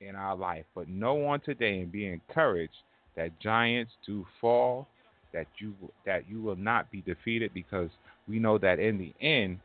in 0.00 0.14
our 0.14 0.36
life. 0.36 0.64
But 0.74 0.88
know 0.88 1.24
on 1.26 1.40
today 1.40 1.80
and 1.80 1.90
be 1.90 2.06
encouraged 2.06 2.74
that 3.16 3.38
giants 3.40 3.92
do 4.04 4.26
fall, 4.40 4.86
that 5.32 5.46
you 5.58 5.74
that 6.04 6.28
you 6.28 6.42
will 6.42 6.56
not 6.56 6.90
be 6.90 7.00
defeated 7.02 7.52
because 7.54 7.90
we 8.28 8.38
know 8.38 8.58
that 8.58 8.78
in 8.78 8.98
the 8.98 9.14
end 9.20 9.58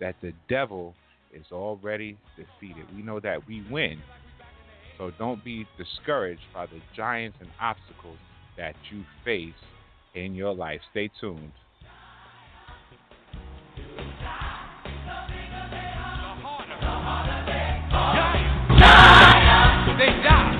that 0.00 0.16
the 0.20 0.32
devil 0.48 0.94
is 1.32 1.46
already 1.50 2.18
defeated. 2.36 2.84
We 2.94 3.02
know 3.02 3.20
that 3.20 3.46
we 3.46 3.64
win. 3.70 3.98
So 4.98 5.10
don't 5.18 5.42
be 5.44 5.66
discouraged 5.78 6.42
by 6.54 6.66
the 6.66 6.80
giants 6.94 7.38
and 7.40 7.48
obstacles 7.60 8.18
that 8.56 8.74
you 8.90 9.04
face 9.24 9.54
in 10.14 10.34
your 10.34 10.54
life. 10.54 10.80
Stay 10.90 11.10
tuned. 11.20 11.52
Die. 20.24 20.51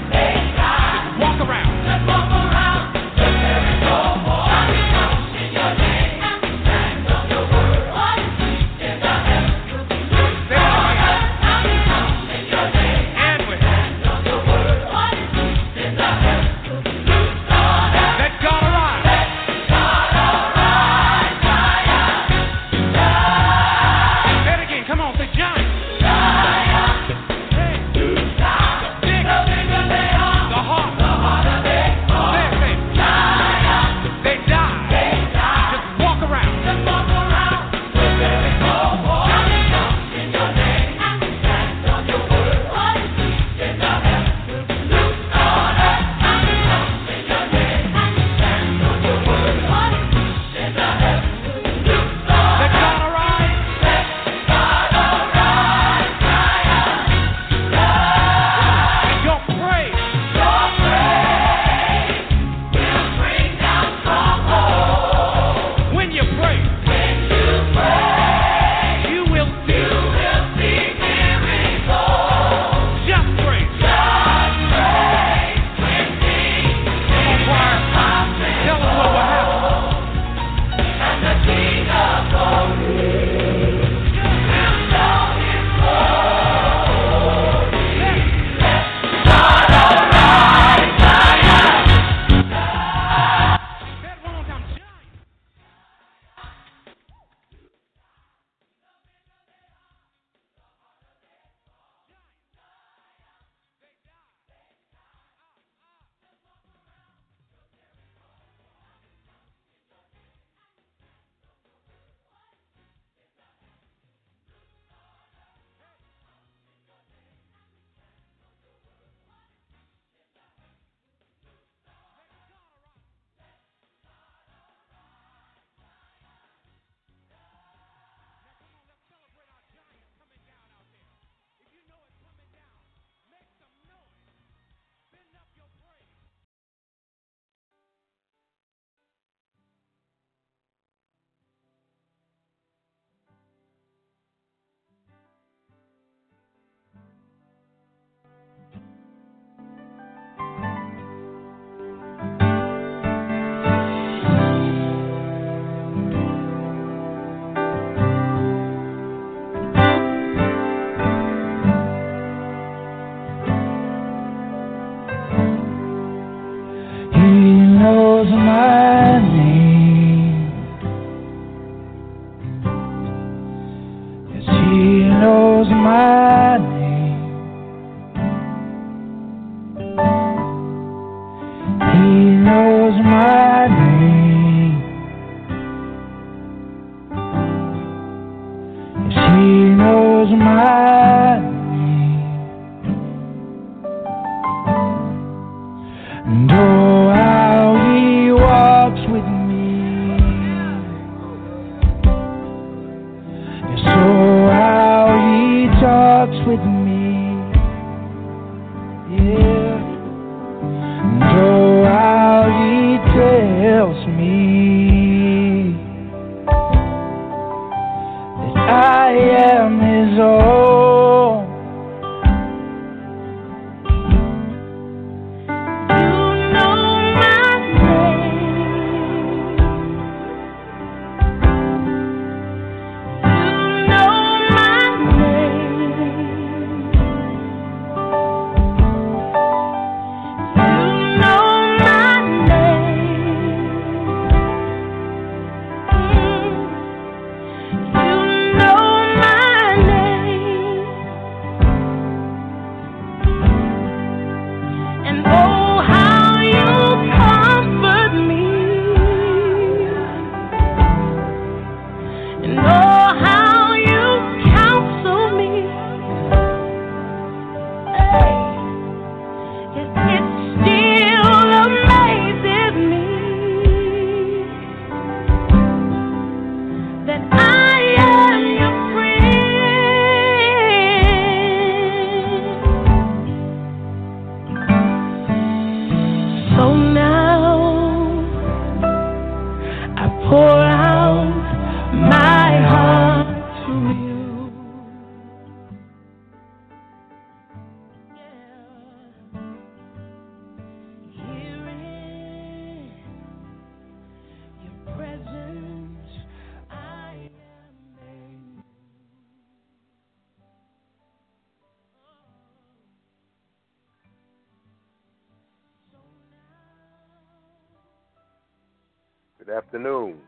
Good 319.45 319.55
afternoon. 319.57 320.19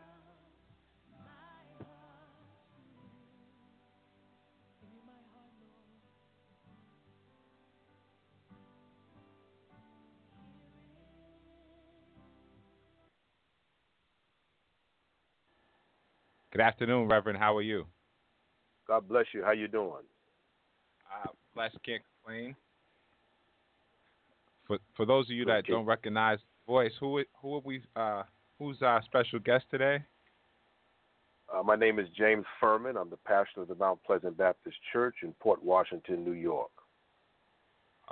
Good 16.51 16.61
afternoon, 16.61 17.07
Reverend. 17.07 17.37
How 17.37 17.55
are 17.55 17.61
you? 17.61 17.85
God 18.85 19.07
bless 19.07 19.25
you. 19.33 19.43
How 19.45 19.51
you 19.51 19.69
doing? 19.69 19.91
Uh, 21.09 21.29
blessed, 21.53 21.77
can't 21.85 22.01
complain. 22.21 22.53
For 24.67 24.77
for 24.97 25.05
those 25.05 25.25
of 25.29 25.31
you 25.31 25.45
that 25.45 25.59
Okay. 25.59 25.71
don't 25.71 25.85
recognize 25.85 26.39
voice, 26.67 26.91
who 26.99 27.23
who 27.41 27.55
are 27.55 27.61
we? 27.63 27.81
Uh, 27.95 28.23
who's 28.59 28.81
our 28.81 29.01
special 29.03 29.39
guest 29.39 29.65
today? 29.69 30.03
Uh, 31.53 31.61
my 31.61 31.75
name 31.75 31.99
is 31.99 32.07
James 32.17 32.45
Furman. 32.59 32.97
I'm 32.97 33.09
the 33.09 33.17
pastor 33.17 33.61
of 33.61 33.67
the 33.67 33.75
Mount 33.75 33.99
Pleasant 34.03 34.37
Baptist 34.37 34.77
Church 34.91 35.15
in 35.21 35.33
Port 35.39 35.63
Washington, 35.63 36.23
New 36.23 36.33
York. 36.33 36.71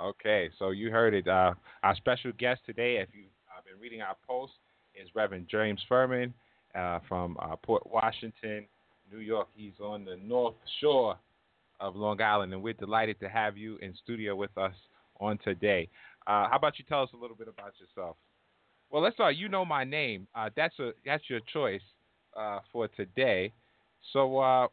Okay, 0.00 0.50
so 0.58 0.70
you 0.70 0.90
heard 0.90 1.14
it. 1.14 1.26
Uh, 1.28 1.54
our 1.82 1.96
special 1.96 2.32
guest 2.38 2.60
today, 2.66 2.96
if 2.96 3.08
you've 3.12 3.26
uh, 3.48 3.60
been 3.64 3.80
reading 3.80 4.02
our 4.02 4.16
post, 4.26 4.52
is 4.94 5.08
Reverend 5.14 5.46
James 5.50 5.80
Furman 5.88 6.32
uh, 6.74 7.00
from 7.08 7.36
uh, 7.40 7.56
Port 7.56 7.84
Washington, 7.86 8.66
New 9.12 9.18
York. 9.18 9.48
He's 9.54 9.80
on 9.82 10.04
the 10.04 10.16
North 10.16 10.54
Shore 10.80 11.16
of 11.80 11.96
Long 11.96 12.20
Island, 12.20 12.52
and 12.52 12.62
we're 12.62 12.74
delighted 12.74 13.18
to 13.20 13.28
have 13.28 13.56
you 13.56 13.78
in 13.82 13.94
studio 14.02 14.36
with 14.36 14.56
us 14.56 14.74
on 15.20 15.38
today. 15.38 15.88
Uh, 16.26 16.48
how 16.48 16.56
about 16.56 16.78
you 16.78 16.84
tell 16.88 17.02
us 17.02 17.10
a 17.14 17.16
little 17.16 17.36
bit 17.36 17.48
about 17.48 17.72
yourself? 17.80 18.16
Well, 18.94 19.02
let's 19.02 19.16
start. 19.16 19.34
You 19.34 19.48
know 19.48 19.64
my 19.64 19.82
name. 19.82 20.28
Uh, 20.36 20.50
that's 20.56 20.78
a 20.78 20.92
that's 21.04 21.28
your 21.28 21.40
choice 21.52 21.80
uh, 22.36 22.60
for 22.72 22.86
today. 22.86 23.52
So, 24.12 24.38
uh, 24.38 24.68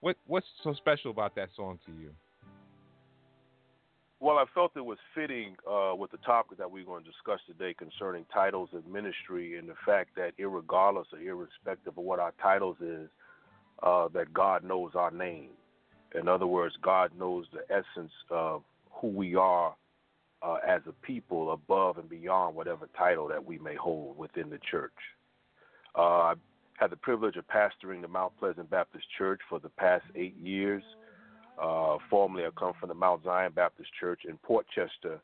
what 0.00 0.16
what's 0.26 0.44
so 0.62 0.74
special 0.74 1.10
about 1.10 1.34
that 1.36 1.48
song 1.56 1.78
to 1.86 1.92
you? 1.92 2.10
Well, 4.20 4.36
I 4.36 4.44
felt 4.54 4.72
it 4.76 4.84
was 4.84 4.98
fitting 5.14 5.56
uh, 5.66 5.94
with 5.96 6.10
the 6.10 6.18
topic 6.18 6.58
that 6.58 6.70
we're 6.70 6.84
going 6.84 7.02
to 7.02 7.10
discuss 7.10 7.40
today 7.46 7.72
concerning 7.72 8.26
titles 8.30 8.68
and 8.74 8.86
ministry 8.92 9.56
and 9.56 9.70
the 9.70 9.74
fact 9.86 10.10
that, 10.16 10.36
irregardless 10.38 11.06
or 11.10 11.18
irrespective 11.18 11.96
of 11.96 12.04
what 12.04 12.18
our 12.18 12.34
titles 12.42 12.76
is, 12.82 13.08
uh, 13.82 14.08
that 14.08 14.34
God 14.34 14.64
knows 14.64 14.92
our 14.94 15.10
name. 15.10 15.48
In 16.14 16.28
other 16.28 16.46
words, 16.46 16.74
God 16.82 17.10
knows 17.18 17.46
the 17.54 17.64
essence 17.74 18.12
of 18.28 18.64
who 18.90 19.08
we 19.08 19.34
are 19.34 19.74
uh, 20.44 20.56
as 20.66 20.82
a 20.86 20.92
people 21.06 21.52
above 21.52 21.96
and 21.98 22.08
beyond 22.08 22.54
whatever 22.54 22.88
title 22.96 23.26
that 23.28 23.44
we 23.44 23.58
may 23.58 23.74
hold 23.74 24.18
within 24.18 24.50
the 24.50 24.58
church. 24.70 24.92
Uh, 25.96 26.00
I 26.02 26.34
had 26.74 26.90
the 26.90 26.96
privilege 26.96 27.36
of 27.36 27.46
pastoring 27.48 28.02
the 28.02 28.08
Mount 28.08 28.36
Pleasant 28.38 28.68
Baptist 28.68 29.06
Church 29.16 29.40
for 29.48 29.58
the 29.58 29.70
past 29.70 30.04
eight 30.14 30.36
years. 30.36 30.82
Uh, 31.60 31.96
formerly, 32.10 32.44
I 32.44 32.50
come 32.58 32.72
from 32.78 32.88
the 32.88 32.94
Mount 32.94 33.24
Zion 33.24 33.52
Baptist 33.54 33.88
Church 33.98 34.22
in 34.28 34.36
Port 34.38 34.66
Chester, 34.74 35.20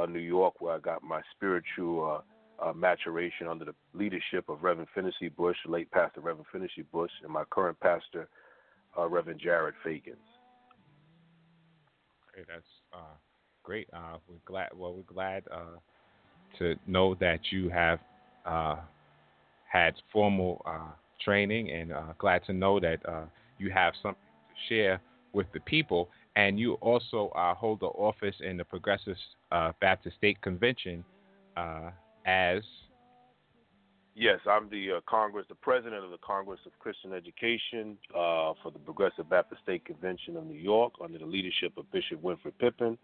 uh, 0.00 0.06
New 0.06 0.20
York, 0.20 0.60
where 0.60 0.74
I 0.74 0.78
got 0.78 1.02
my 1.02 1.20
spiritual 1.36 2.22
uh, 2.60 2.68
uh, 2.68 2.72
maturation 2.72 3.48
under 3.48 3.64
the 3.66 3.74
leadership 3.92 4.48
of 4.48 4.62
Reverend 4.62 4.88
Finney 4.94 5.28
Bush, 5.36 5.56
late 5.66 5.90
Pastor 5.90 6.20
Reverend 6.20 6.46
Finney 6.52 6.70
Bush, 6.92 7.10
and 7.22 7.32
my 7.32 7.44
current 7.50 7.78
pastor, 7.80 8.28
Reverend 8.96 9.40
Jared 9.40 9.74
Fagans. 9.84 10.14
Okay, 12.30 12.44
that's 12.48 12.64
great. 13.64 13.88
Uh, 13.92 14.18
we're 14.28 14.36
glad. 14.44 14.68
Well, 14.76 14.92
we're 14.92 15.12
glad 15.12 15.42
uh, 15.50 15.78
to 16.58 16.76
know 16.86 17.16
that 17.16 17.40
you 17.50 17.68
have 17.70 17.98
uh, 18.46 18.76
had 19.66 19.94
formal 20.12 20.62
uh, 20.66 20.92
training, 21.24 21.70
and 21.70 21.92
uh, 21.92 22.12
glad 22.18 22.44
to 22.46 22.52
know 22.52 22.78
that 22.78 22.98
uh, 23.08 23.24
you 23.58 23.70
have 23.70 23.94
something 24.00 24.20
to 24.48 24.74
share 24.74 25.00
with 25.32 25.46
the 25.52 25.60
people. 25.60 26.10
And 26.36 26.58
you 26.58 26.74
also 26.74 27.32
hold 27.34 27.80
the 27.80 27.86
office 27.86 28.34
in 28.40 28.56
the 28.56 28.64
Progressive 28.64 29.16
Baptist 29.80 30.16
State 30.16 30.40
Convention 30.42 31.04
as 32.26 32.62
Yes, 34.16 34.40
I'm 34.48 34.68
the 34.68 35.00
Congress, 35.08 35.46
the 35.48 35.54
president 35.56 36.04
of 36.04 36.10
the 36.10 36.18
Congress 36.18 36.58
of 36.66 36.72
Christian 36.80 37.12
Education 37.12 37.96
for 38.12 38.72
the 38.72 38.80
Progressive 38.80 39.30
Baptist 39.30 39.62
State 39.62 39.84
Convention 39.84 40.36
of 40.36 40.44
New 40.44 40.58
York 40.58 40.94
under 41.00 41.18
the 41.18 41.26
leadership 41.26 41.72
of 41.76 41.90
Bishop 41.92 42.20
Winfred 42.20 42.58
Pippin. 42.58 42.98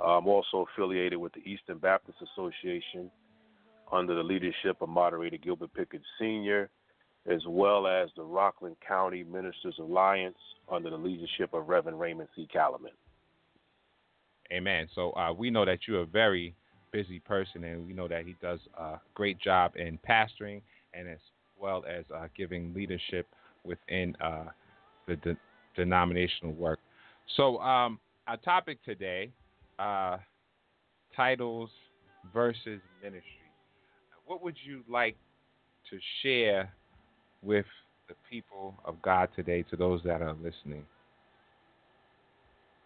I'm 0.00 0.26
also 0.26 0.66
affiliated 0.72 1.18
with 1.18 1.32
the 1.32 1.40
Eastern 1.40 1.78
Baptist 1.78 2.18
Association 2.22 3.10
under 3.92 4.14
the 4.14 4.22
leadership 4.22 4.76
of 4.80 4.88
Moderator 4.88 5.36
Gilbert 5.36 5.72
Pickett 5.74 6.02
Sr. 6.18 6.68
as 7.30 7.40
well 7.46 7.86
as 7.86 8.08
the 8.16 8.22
Rockland 8.22 8.76
County 8.86 9.24
Ministers 9.24 9.76
Alliance 9.78 10.38
under 10.70 10.90
the 10.90 10.96
leadership 10.96 11.54
of 11.54 11.68
Reverend 11.68 12.00
Raymond 12.00 12.28
C. 12.34 12.48
Calaman. 12.52 12.92
Amen. 14.52 14.88
So 14.94 15.12
uh, 15.12 15.32
we 15.32 15.50
know 15.50 15.64
that 15.64 15.80
you're 15.86 16.02
a 16.02 16.06
very 16.06 16.54
busy 16.92 17.18
person, 17.18 17.64
and 17.64 17.86
we 17.86 17.92
know 17.92 18.08
that 18.08 18.24
he 18.26 18.36
does 18.40 18.60
a 18.78 19.00
great 19.14 19.38
job 19.40 19.72
in 19.76 19.98
pastoring 20.08 20.60
and 20.92 21.08
as 21.08 21.18
well 21.58 21.84
as 21.88 22.04
uh, 22.14 22.28
giving 22.36 22.72
leadership 22.74 23.26
within 23.64 24.14
uh, 24.20 24.44
the 25.08 25.16
de- 25.16 25.36
denominational 25.74 26.52
work. 26.52 26.78
So 27.36 27.58
um, 27.58 27.98
our 28.26 28.36
topic 28.36 28.82
today, 28.84 29.30
uh, 29.78 30.18
titles 31.16 31.70
versus 32.32 32.80
ministry. 33.02 33.30
What 34.26 34.42
would 34.42 34.56
you 34.64 34.82
like 34.88 35.16
to 35.90 35.98
share 36.22 36.72
with 37.42 37.66
the 38.08 38.14
people 38.30 38.74
of 38.84 39.00
God 39.02 39.28
today, 39.36 39.62
to 39.70 39.76
those 39.76 40.00
that 40.04 40.22
are 40.22 40.34
listening? 40.34 40.84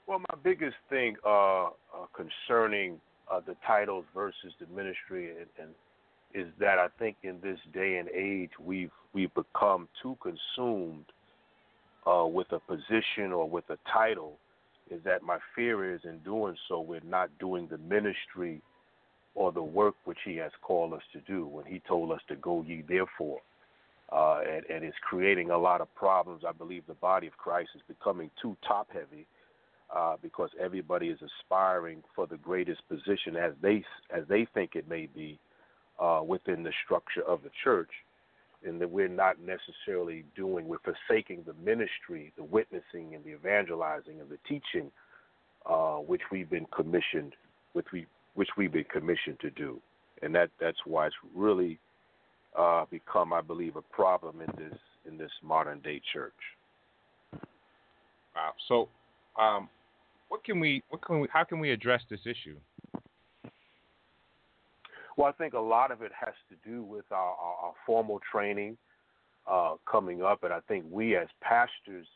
Well, 0.06 0.20
my 0.20 0.36
biggest 0.42 0.76
thing 0.88 1.16
uh, 1.24 1.66
uh, 1.66 1.70
concerning 2.14 3.00
uh, 3.30 3.40
the 3.46 3.56
titles 3.66 4.04
versus 4.14 4.52
the 4.58 4.66
ministry, 4.74 5.30
and, 5.30 5.46
and 5.60 5.70
is 6.34 6.52
that 6.58 6.78
I 6.78 6.88
think 6.98 7.16
in 7.22 7.38
this 7.42 7.58
day 7.72 7.96
and 7.98 8.08
age 8.10 8.50
we've 8.62 8.90
we've 9.12 9.32
become 9.34 9.88
too 10.02 10.16
consumed 10.22 11.04
uh, 12.06 12.26
with 12.26 12.46
a 12.52 12.58
position 12.60 13.32
or 13.32 13.48
with 13.48 13.64
a 13.70 13.78
title. 13.92 14.38
Is 14.90 15.02
that 15.04 15.22
my 15.22 15.38
fear 15.54 15.94
is 15.94 16.00
in 16.04 16.18
doing 16.20 16.56
so 16.68 16.80
we're 16.80 17.00
not 17.00 17.30
doing 17.38 17.68
the 17.70 17.78
ministry 17.78 18.62
or 19.34 19.52
the 19.52 19.62
work 19.62 19.94
which 20.04 20.18
He 20.24 20.36
has 20.36 20.52
called 20.62 20.92
us 20.92 21.02
to 21.12 21.20
do. 21.20 21.46
When 21.46 21.64
He 21.66 21.80
told 21.86 22.10
us 22.12 22.20
to 22.28 22.36
go 22.36 22.64
ye 22.66 22.82
therefore, 22.88 23.40
uh, 24.10 24.40
and, 24.40 24.64
and 24.70 24.84
it's 24.84 24.96
creating 25.02 25.50
a 25.50 25.58
lot 25.58 25.80
of 25.80 25.94
problems. 25.94 26.42
I 26.46 26.52
believe 26.52 26.84
the 26.86 26.94
body 26.94 27.26
of 27.26 27.36
Christ 27.36 27.70
is 27.74 27.82
becoming 27.86 28.30
too 28.40 28.56
top 28.66 28.88
heavy 28.92 29.26
uh, 29.94 30.16
because 30.22 30.50
everybody 30.60 31.08
is 31.08 31.18
aspiring 31.22 32.02
for 32.14 32.26
the 32.26 32.36
greatest 32.38 32.80
position 32.88 33.36
as 33.36 33.52
they 33.62 33.84
as 34.14 34.24
they 34.28 34.46
think 34.54 34.74
it 34.74 34.88
may 34.88 35.06
be 35.06 35.38
uh, 35.98 36.20
within 36.26 36.62
the 36.62 36.72
structure 36.84 37.22
of 37.22 37.42
the 37.42 37.50
church, 37.64 37.90
and 38.66 38.80
that 38.80 38.90
we're 38.90 39.08
not 39.08 39.36
necessarily 39.40 40.24
doing. 40.34 40.66
We're 40.66 40.78
forsaking 40.78 41.44
the 41.46 41.54
ministry, 41.54 42.32
the 42.36 42.44
witnessing, 42.44 43.14
and 43.14 43.24
the 43.24 43.30
evangelizing 43.30 44.20
and 44.20 44.28
the 44.28 44.38
teaching, 44.48 44.90
uh, 45.66 45.96
which 45.96 46.22
we've 46.32 46.50
been 46.50 46.66
commissioned, 46.74 47.34
which 47.72 47.86
we 47.92 48.06
which 48.34 48.50
we've 48.56 48.72
been 48.72 48.84
commissioned 48.84 49.40
to 49.40 49.50
do, 49.50 49.80
and 50.22 50.34
that 50.34 50.50
that's 50.60 50.78
why 50.84 51.06
it's 51.06 51.16
really 51.34 51.78
uh, 52.56 52.84
become, 52.90 53.32
I 53.32 53.40
believe, 53.40 53.76
a 53.76 53.82
problem 53.82 54.40
in 54.40 54.50
this 54.56 54.78
in 55.06 55.16
this 55.16 55.30
modern 55.42 55.80
day 55.80 56.00
church. 56.12 56.32
Wow. 58.34 58.52
So, 58.68 58.88
um, 59.40 59.68
what 60.28 60.44
can 60.44 60.60
we, 60.60 60.82
what 60.90 61.04
can 61.04 61.20
we, 61.20 61.28
how 61.32 61.44
can 61.44 61.58
we 61.58 61.72
address 61.72 62.02
this 62.08 62.20
issue? 62.24 62.56
Well, 65.18 65.26
I 65.26 65.32
think 65.32 65.54
a 65.54 65.58
lot 65.58 65.90
of 65.90 66.00
it 66.02 66.12
has 66.14 66.34
to 66.48 66.70
do 66.70 66.84
with 66.84 67.04
our, 67.10 67.18
our, 67.18 67.54
our 67.64 67.72
formal 67.84 68.20
training 68.30 68.78
uh, 69.50 69.74
coming 69.90 70.22
up, 70.22 70.44
and 70.44 70.52
I 70.52 70.60
think 70.68 70.84
we 70.88 71.16
as 71.16 71.26
pastors 71.40 72.06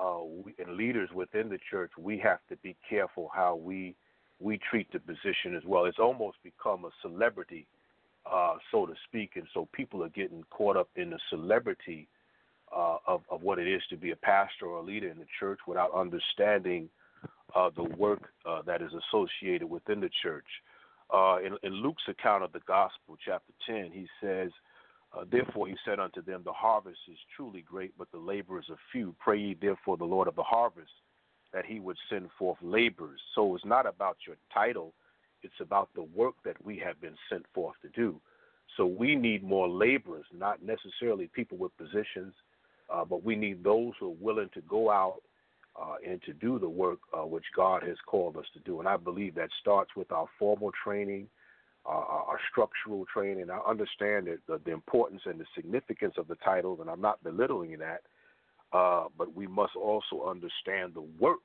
uh, 0.00 0.20
we, 0.22 0.54
and 0.60 0.76
leaders 0.76 1.10
within 1.12 1.48
the 1.48 1.58
church, 1.68 1.90
we 1.98 2.16
have 2.18 2.38
to 2.48 2.56
be 2.58 2.76
careful 2.88 3.28
how 3.34 3.56
we 3.56 3.96
we 4.38 4.60
treat 4.70 4.86
the 4.92 5.00
position 5.00 5.56
as 5.56 5.64
well. 5.66 5.86
It's 5.86 5.98
almost 5.98 6.36
become 6.44 6.84
a 6.84 6.90
celebrity, 7.02 7.66
uh, 8.24 8.54
so 8.70 8.86
to 8.86 8.94
speak, 9.08 9.32
and 9.34 9.48
so 9.52 9.66
people 9.72 10.04
are 10.04 10.08
getting 10.10 10.44
caught 10.50 10.76
up 10.76 10.88
in 10.94 11.10
the 11.10 11.18
celebrity 11.30 12.06
uh, 12.72 12.98
of 13.04 13.22
of 13.28 13.42
what 13.42 13.58
it 13.58 13.66
is 13.66 13.82
to 13.90 13.96
be 13.96 14.12
a 14.12 14.16
pastor 14.16 14.66
or 14.66 14.78
a 14.78 14.84
leader 14.84 15.08
in 15.08 15.18
the 15.18 15.26
church 15.40 15.58
without 15.66 15.92
understanding 15.92 16.88
uh, 17.56 17.70
the 17.74 17.82
work 17.82 18.30
uh, 18.46 18.62
that 18.62 18.80
is 18.80 18.92
associated 18.92 19.68
within 19.68 19.98
the 19.98 20.10
church. 20.22 20.46
Uh, 21.12 21.38
in, 21.44 21.56
in, 21.62 21.72
Luke's 21.74 22.02
account 22.08 22.44
of 22.44 22.52
the 22.52 22.60
gospel, 22.66 23.16
chapter 23.24 23.52
10, 23.66 23.90
he 23.92 24.06
says, 24.20 24.50
uh, 25.16 25.24
Therefore 25.30 25.66
he 25.66 25.74
said 25.84 25.98
unto 25.98 26.22
them, 26.22 26.42
The 26.44 26.52
harvest 26.52 26.98
is 27.10 27.16
truly 27.34 27.62
great, 27.62 27.96
but 27.96 28.10
the 28.12 28.18
laborers 28.18 28.66
are 28.68 28.76
few. 28.92 29.14
Pray 29.18 29.38
ye 29.38 29.56
therefore 29.58 29.96
the 29.96 30.04
Lord 30.04 30.28
of 30.28 30.36
the 30.36 30.42
harvest 30.42 30.90
that 31.52 31.64
he 31.64 31.80
would 31.80 31.96
send 32.10 32.28
forth 32.38 32.58
laborers. 32.60 33.20
So 33.34 33.54
it's 33.54 33.64
not 33.64 33.86
about 33.86 34.18
your 34.26 34.36
title, 34.52 34.92
it's 35.42 35.60
about 35.60 35.88
the 35.94 36.02
work 36.02 36.34
that 36.44 36.62
we 36.64 36.78
have 36.84 37.00
been 37.00 37.16
sent 37.30 37.46
forth 37.54 37.76
to 37.82 37.88
do. 37.88 38.20
So 38.76 38.84
we 38.86 39.14
need 39.14 39.42
more 39.42 39.68
laborers, 39.68 40.26
not 40.32 40.62
necessarily 40.62 41.30
people 41.34 41.56
with 41.56 41.76
positions, 41.78 42.34
uh, 42.92 43.04
but 43.04 43.24
we 43.24 43.34
need 43.34 43.64
those 43.64 43.92
who 43.98 44.08
are 44.08 44.16
willing 44.20 44.50
to 44.54 44.60
go 44.62 44.90
out 44.90 45.20
uh, 45.80 45.94
and 46.06 46.20
to 46.22 46.32
do 46.32 46.58
the 46.58 46.68
work 46.68 46.98
uh, 47.16 47.24
which 47.24 47.44
God 47.54 47.82
has 47.82 47.96
called 48.06 48.36
us 48.36 48.46
to 48.54 48.60
do. 48.60 48.80
And 48.80 48.88
I 48.88 48.96
believe 48.96 49.34
that 49.36 49.50
starts 49.60 49.90
with 49.96 50.10
our 50.10 50.26
formal 50.38 50.72
training, 50.82 51.28
uh, 51.86 51.90
our 51.90 52.38
structural 52.50 53.04
training. 53.12 53.48
I 53.50 53.58
understand 53.68 54.26
that 54.26 54.38
the, 54.46 54.60
the, 54.64 54.72
importance 54.72 55.22
and 55.24 55.38
the 55.38 55.46
significance 55.54 56.14
of 56.18 56.26
the 56.26 56.34
titles, 56.36 56.80
and 56.80 56.90
I'm 56.90 57.00
not 57.00 57.22
belittling 57.22 57.78
that, 57.78 58.02
uh, 58.72 59.04
but 59.16 59.34
we 59.34 59.46
must 59.46 59.76
also 59.76 60.28
understand 60.28 60.94
the 60.94 61.06
work 61.20 61.38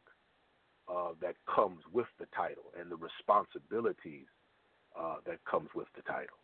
uh, 0.92 1.10
that 1.22 1.36
comes 1.54 1.80
with 1.94 2.08
the 2.20 2.26
title 2.36 2.64
and 2.80 2.92
the 2.92 2.98
responsibilities 2.98 4.26
uh, 5.00 5.16
that 5.26 5.44
comes 5.46 5.70
with 5.76 5.88
the 5.96 6.02
title. 6.02 6.38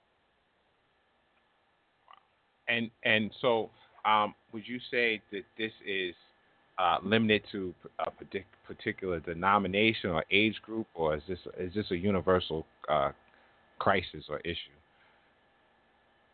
And 2.67 2.91
and 3.04 3.32
so, 3.41 3.71
um, 4.06 4.36
would 4.54 4.67
you 4.67 4.80
say 4.91 5.21
that 5.32 5.43
this 5.58 5.71
is 5.86 6.13
uh, 6.80 6.98
limited 7.04 7.44
to 7.52 7.74
a 8.00 8.10
particular 8.65 9.20
denomination 9.20 10.12
or 10.12 10.24
age 10.32 10.56
group, 10.62 10.88
or 10.96 11.15
is 11.15 11.22
this 11.28 11.39
is 11.60 11.74
this 11.74 11.92
a 11.92 11.96
universal 11.96 12.65
uh, 12.88 13.12
crisis 13.80 14.26
or 14.30 14.39
issue? 14.39 14.78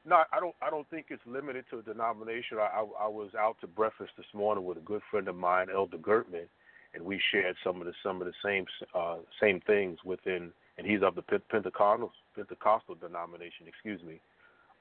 No, 0.05 0.17
I 0.31 0.39
don't. 0.39 0.55
I 0.61 0.69
don't 0.69 0.87
think 0.89 1.07
it's 1.09 1.23
limited 1.25 1.65
to 1.71 1.79
a 1.79 1.81
denomination. 1.81 2.59
I, 2.59 2.81
I, 2.81 3.05
I 3.05 3.07
was 3.07 3.31
out 3.37 3.57
to 3.61 3.67
breakfast 3.67 4.11
this 4.17 4.27
morning 4.35 4.63
with 4.63 4.77
a 4.77 4.81
good 4.81 5.01
friend 5.09 5.27
of 5.27 5.35
mine, 5.35 5.67
Elder 5.73 5.97
Gertman, 5.97 6.45
and 6.93 7.03
we 7.03 7.19
shared 7.31 7.55
some 7.63 7.81
of 7.81 7.87
the 7.87 7.93
some 8.03 8.21
of 8.21 8.27
the 8.27 8.33
same 8.43 8.65
uh, 8.93 9.17
same 9.41 9.61
things 9.61 9.97
within. 10.05 10.51
And 10.77 10.85
he's 10.85 11.01
of 11.03 11.15
the 11.15 11.21
Pentecostal 11.21 12.11
Pentecostal 12.35 12.95
denomination. 12.95 13.65
Excuse 13.65 14.03
me. 14.03 14.19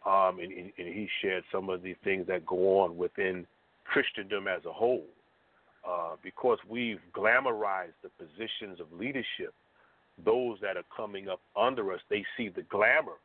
Um, 0.04 0.38
and, 0.40 0.52
and, 0.52 0.72
and 0.76 0.88
he 0.88 1.08
shared 1.22 1.44
some 1.50 1.70
of 1.70 1.82
the 1.82 1.94
things 2.04 2.26
that 2.26 2.44
go 2.44 2.80
on 2.80 2.98
within 2.98 3.46
Christendom 3.84 4.46
as 4.48 4.66
a 4.66 4.72
whole 4.72 5.06
uh, 5.88 6.16
because 6.22 6.58
we've 6.68 7.00
glamorized 7.14 7.92
the 8.02 8.08
positions 8.08 8.80
of 8.80 8.86
leadership, 8.92 9.52
those 10.24 10.58
that 10.62 10.76
are 10.76 10.84
coming 10.96 11.28
up 11.28 11.40
under 11.56 11.92
us, 11.92 12.00
they 12.08 12.24
see 12.36 12.48
the 12.48 12.62
glamour 12.62 13.18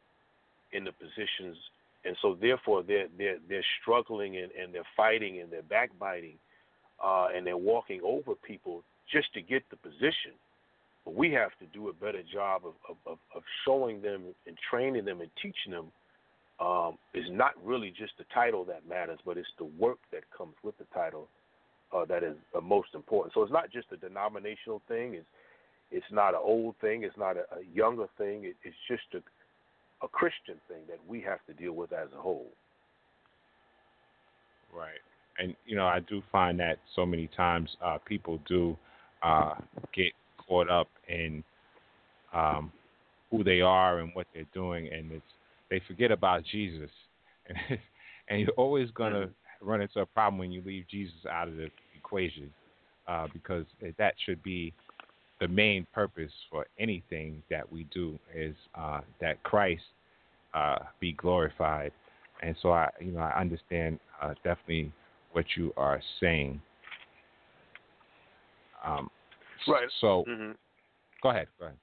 in 0.73 0.83
the 0.83 0.91
positions, 0.91 1.57
and 2.03 2.15
so 2.21 2.35
therefore 2.39 2.83
they're 2.83 3.07
they're 3.17 3.37
they're 3.47 3.65
struggling 3.81 4.37
and, 4.37 4.51
and 4.51 4.73
they're 4.73 4.83
fighting 4.97 5.39
and 5.39 5.51
they're 5.51 5.61
backbiting, 5.61 6.35
uh, 7.03 7.27
and 7.33 7.45
they're 7.45 7.57
walking 7.57 8.01
over 8.03 8.35
people 8.35 8.83
just 9.11 9.33
to 9.33 9.41
get 9.41 9.63
the 9.69 9.77
position. 9.77 10.33
But 11.05 11.15
we 11.15 11.31
have 11.31 11.51
to 11.59 11.65
do 11.73 11.89
a 11.89 11.93
better 11.93 12.23
job 12.23 12.63
of 12.65 12.73
of, 13.05 13.17
of 13.35 13.43
showing 13.65 14.01
them 14.01 14.23
and 14.47 14.57
training 14.69 15.05
them 15.05 15.21
and 15.21 15.29
teaching 15.41 15.71
them. 15.71 15.91
Um, 16.59 16.97
is 17.13 17.23
not 17.29 17.53
really 17.63 17.89
just 17.89 18.17
the 18.17 18.25
title 18.33 18.65
that 18.65 18.85
matters, 18.85 19.19
but 19.25 19.37
it's 19.37 19.47
the 19.57 19.63
work 19.63 19.97
that 20.11 20.23
comes 20.37 20.55
with 20.61 20.77
the 20.77 20.83
title 20.93 21.29
uh, 21.95 22.05
that 22.05 22.23
is 22.23 22.35
uh, 22.55 22.61
most 22.61 22.89
important. 22.93 23.33
So 23.33 23.43
it's 23.43 23.51
not 23.51 23.71
just 23.71 23.87
a 23.91 23.97
denominational 23.97 24.81
thing. 24.87 25.15
It's 25.15 25.25
it's 25.91 26.05
not 26.11 26.35
an 26.35 26.41
old 26.43 26.75
thing. 26.81 27.03
It's 27.03 27.17
not 27.17 27.35
a, 27.35 27.41
a 27.55 27.63
younger 27.73 28.05
thing. 28.17 28.43
It, 28.43 28.55
it's 28.63 28.75
just 28.87 29.03
a, 29.13 30.05
a 30.05 30.07
Christian 30.07 30.55
thing 30.67 30.81
that 30.87 30.99
we 31.07 31.21
have 31.21 31.39
to 31.47 31.53
deal 31.53 31.73
with 31.73 31.91
as 31.91 32.09
a 32.15 32.21
whole. 32.21 32.47
Right, 34.75 34.99
and 35.39 35.55
you 35.65 35.75
know 35.75 35.87
I 35.87 35.99
do 36.01 36.21
find 36.31 36.59
that 36.59 36.77
so 36.95 37.05
many 37.05 37.27
times 37.35 37.69
uh, 37.83 37.97
people 38.05 38.39
do 38.47 38.77
uh, 39.23 39.55
get 39.93 40.13
caught 40.47 40.69
up 40.69 40.87
in 41.07 41.43
um, 42.33 42.71
who 43.31 43.43
they 43.43 43.61
are 43.61 43.99
and 43.99 44.11
what 44.13 44.27
they're 44.33 44.43
doing, 44.53 44.89
and 44.93 45.11
it's 45.11 45.23
they 45.71 45.81
forget 45.87 46.11
about 46.11 46.43
Jesus, 46.43 46.91
and 47.47 47.79
and 48.29 48.41
you're 48.41 48.51
always 48.51 48.91
gonna 48.91 49.17
mm-hmm 49.17 49.31
run 49.61 49.81
into 49.81 49.99
a 49.99 50.05
problem 50.05 50.37
when 50.37 50.51
you 50.51 50.61
leave 50.65 50.85
Jesus 50.89 51.25
out 51.29 51.47
of 51.47 51.55
the 51.55 51.69
equation, 51.95 52.51
uh, 53.07 53.27
because 53.33 53.65
that 53.97 54.13
should 54.25 54.41
be 54.43 54.73
the 55.39 55.47
main 55.47 55.87
purpose 55.93 56.31
for 56.49 56.65
anything 56.77 57.41
that 57.49 57.69
we 57.71 57.85
do 57.93 58.19
is 58.35 58.55
uh, 58.75 59.01
that 59.21 59.41
Christ 59.43 59.81
uh, 60.53 60.79
be 60.99 61.13
glorified. 61.13 61.91
And 62.41 62.55
so 62.61 62.71
I, 62.71 62.89
you 62.99 63.11
know, 63.11 63.19
I 63.19 63.39
understand 63.39 63.99
uh, 64.21 64.33
definitely 64.43 64.91
what 65.31 65.45
you 65.55 65.73
are 65.77 66.01
saying. 66.19 66.61
Um, 68.85 69.09
right. 69.67 69.87
So, 70.01 70.23
mm-hmm. 70.27 70.51
go 71.21 71.29
ahead. 71.29 71.47
Go 71.59 71.65
ahead. 71.65 71.77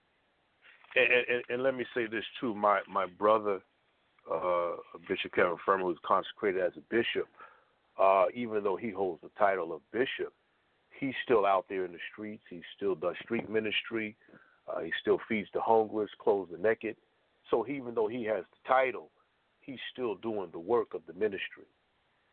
And, 0.96 1.36
and, 1.36 1.44
and, 1.50 1.62
let 1.62 1.74
me 1.74 1.84
say 1.94 2.06
this 2.06 2.24
too. 2.40 2.54
My 2.54 2.80
my 2.88 3.04
brother 3.04 3.60
uh, 4.32 4.72
Bishop 5.06 5.32
Kevin 5.34 5.56
Furman, 5.64 5.86
who's 5.86 5.98
consecrated 6.06 6.62
as 6.62 6.72
a 6.76 6.80
bishop, 6.88 7.28
uh, 7.98 8.26
even 8.34 8.62
though 8.62 8.76
he 8.76 8.90
holds 8.90 9.22
the 9.22 9.30
title 9.38 9.72
of 9.72 9.80
bishop, 9.92 10.32
he's 10.98 11.14
still 11.24 11.46
out 11.46 11.66
there 11.68 11.84
in 11.84 11.92
the 11.92 11.98
streets. 12.12 12.42
He 12.48 12.62
still 12.76 12.94
does 12.94 13.14
street 13.22 13.48
ministry. 13.48 14.16
Uh, 14.68 14.80
he 14.80 14.92
still 15.00 15.18
feeds 15.28 15.48
the 15.54 15.60
hungry, 15.60 16.06
clothes 16.18 16.48
the 16.50 16.58
naked. 16.58 16.96
So 17.50 17.66
even 17.68 17.94
though 17.94 18.08
he 18.08 18.24
has 18.24 18.44
the 18.50 18.68
title, 18.68 19.10
he's 19.60 19.78
still 19.92 20.16
doing 20.16 20.48
the 20.52 20.58
work 20.58 20.94
of 20.94 21.02
the 21.06 21.12
ministry. 21.12 21.66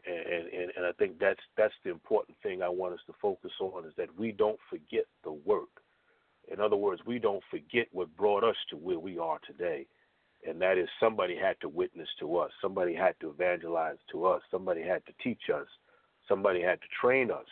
And, 0.06 0.48
and 0.48 0.72
and 0.76 0.86
I 0.86 0.92
think 1.00 1.18
that's 1.18 1.40
that's 1.56 1.74
the 1.86 1.92
important 1.92 2.38
thing 2.44 2.62
I 2.62 2.68
want 2.68 2.94
us 2.94 3.00
to 3.08 3.14
focus 3.22 3.52
on 3.62 3.86
is 3.86 3.94
that 3.96 4.10
we 4.18 4.34
don't 4.34 4.60
forget 4.70 5.06
the 5.24 5.32
work. 5.32 5.70
In 6.52 6.60
other 6.60 6.76
words, 6.76 7.02
we 7.06 7.20
don't 7.20 7.44
forget 7.50 7.88
what 7.94 8.14
brought 8.18 8.44
us 8.44 8.58
to 8.70 8.76
where 8.76 9.00
we 9.00 9.18
are 9.18 9.40
today 9.48 9.88
and 10.48 10.62
that 10.62 10.78
is 10.78 10.88
somebody 11.00 11.38
had 11.38 11.56
to 11.62 11.70
witness 11.70 12.08
to 12.20 12.38
us, 12.38 12.52
somebody 12.62 12.94
had 12.94 13.16
to 13.22 13.30
evangelize 13.30 13.98
to 14.12 14.26
us, 14.26 14.42
somebody 14.52 14.82
had 14.82 15.06
to 15.06 15.14
teach 15.24 15.50
us, 15.54 15.68
somebody 16.28 16.62
had 16.62 16.82
to 16.82 16.88
train 17.00 17.32
us 17.32 17.46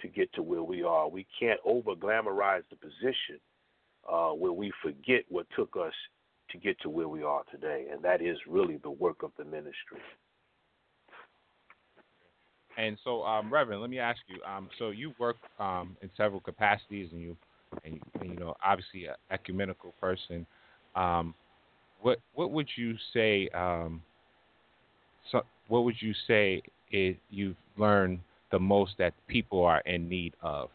to 0.00 0.08
get 0.08 0.32
to 0.34 0.42
where 0.42 0.62
we 0.62 0.82
are. 0.82 1.08
We 1.08 1.26
can't 1.38 1.60
over 1.64 1.94
glamorize 1.94 2.62
the 2.70 2.76
position 2.76 3.40
uh, 4.10 4.30
where 4.30 4.52
we 4.52 4.72
forget 4.82 5.24
what 5.28 5.46
took 5.56 5.76
us 5.76 5.94
to 6.50 6.58
get 6.58 6.78
to 6.80 6.90
where 6.90 7.08
we 7.08 7.22
are 7.22 7.42
today, 7.50 7.86
and 7.90 8.02
that 8.02 8.20
is 8.20 8.36
really 8.46 8.76
the 8.78 8.90
work 8.90 9.22
of 9.22 9.30
the 9.38 9.44
ministry. 9.44 10.00
And 12.76 12.96
so, 13.04 13.22
um, 13.22 13.52
Reverend, 13.52 13.80
let 13.80 13.90
me 13.90 13.98
ask 13.98 14.18
you. 14.28 14.38
Um, 14.44 14.68
so 14.78 14.90
you 14.90 15.12
work 15.18 15.36
um, 15.58 15.96
in 16.02 16.10
several 16.16 16.40
capacities, 16.40 17.08
and 17.12 17.20
you, 17.20 17.36
and, 17.84 18.00
and 18.20 18.30
you 18.30 18.36
know, 18.36 18.54
obviously, 18.64 19.06
an 19.06 19.14
ecumenical 19.30 19.92
person. 20.00 20.46
What 22.02 22.18
what 22.34 22.50
would 22.50 22.68
you 22.76 22.94
say? 23.12 23.48
Um, 23.54 24.02
so, 25.30 25.42
what 25.68 25.84
would 25.84 25.96
you 26.00 26.12
say 26.26 26.62
is 26.90 27.16
you've 27.30 27.56
learned 27.76 28.20
the 28.50 28.58
most 28.58 28.92
that 28.98 29.14
people 29.28 29.64
are 29.64 29.80
in 29.86 30.08
need 30.08 30.34
of? 30.42 30.68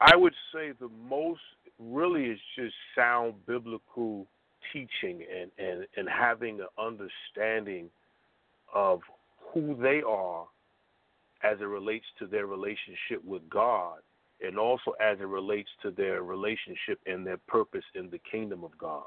I 0.00 0.16
would 0.16 0.34
say 0.52 0.72
the 0.80 0.90
most 1.08 1.40
really 1.78 2.24
is 2.24 2.38
just 2.56 2.74
sound 2.94 3.34
biblical 3.46 4.26
teaching 4.72 5.24
and, 5.34 5.50
and, 5.58 5.86
and 5.96 6.08
having 6.08 6.60
an 6.60 6.66
understanding 6.78 7.88
of 8.74 9.00
who 9.52 9.76
they 9.80 10.02
are 10.06 10.46
as 11.42 11.60
it 11.60 11.64
relates 11.64 12.06
to 12.18 12.26
their 12.26 12.46
relationship 12.46 13.24
with 13.24 13.48
God 13.48 13.98
and 14.46 14.58
also 14.58 14.92
as 15.00 15.18
it 15.20 15.26
relates 15.26 15.70
to 15.82 15.90
their 15.90 16.22
relationship 16.22 17.00
and 17.06 17.26
their 17.26 17.38
purpose 17.48 17.84
in 17.94 18.10
the 18.10 18.20
kingdom 18.30 18.64
of 18.64 18.76
God. 18.78 19.04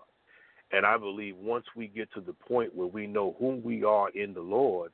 And 0.71 0.86
I 0.86 0.97
believe 0.97 1.36
once 1.38 1.65
we 1.76 1.88
get 1.88 2.12
to 2.13 2.21
the 2.21 2.34
point 2.34 2.76
where 2.76 2.88
we 2.88 3.08
know 3.08 3.36
who 3.39 3.62
we 3.63 3.84
are 3.84 4.10
in 4.10 4.34
the 4.34 4.41
Lord, 4.41 4.91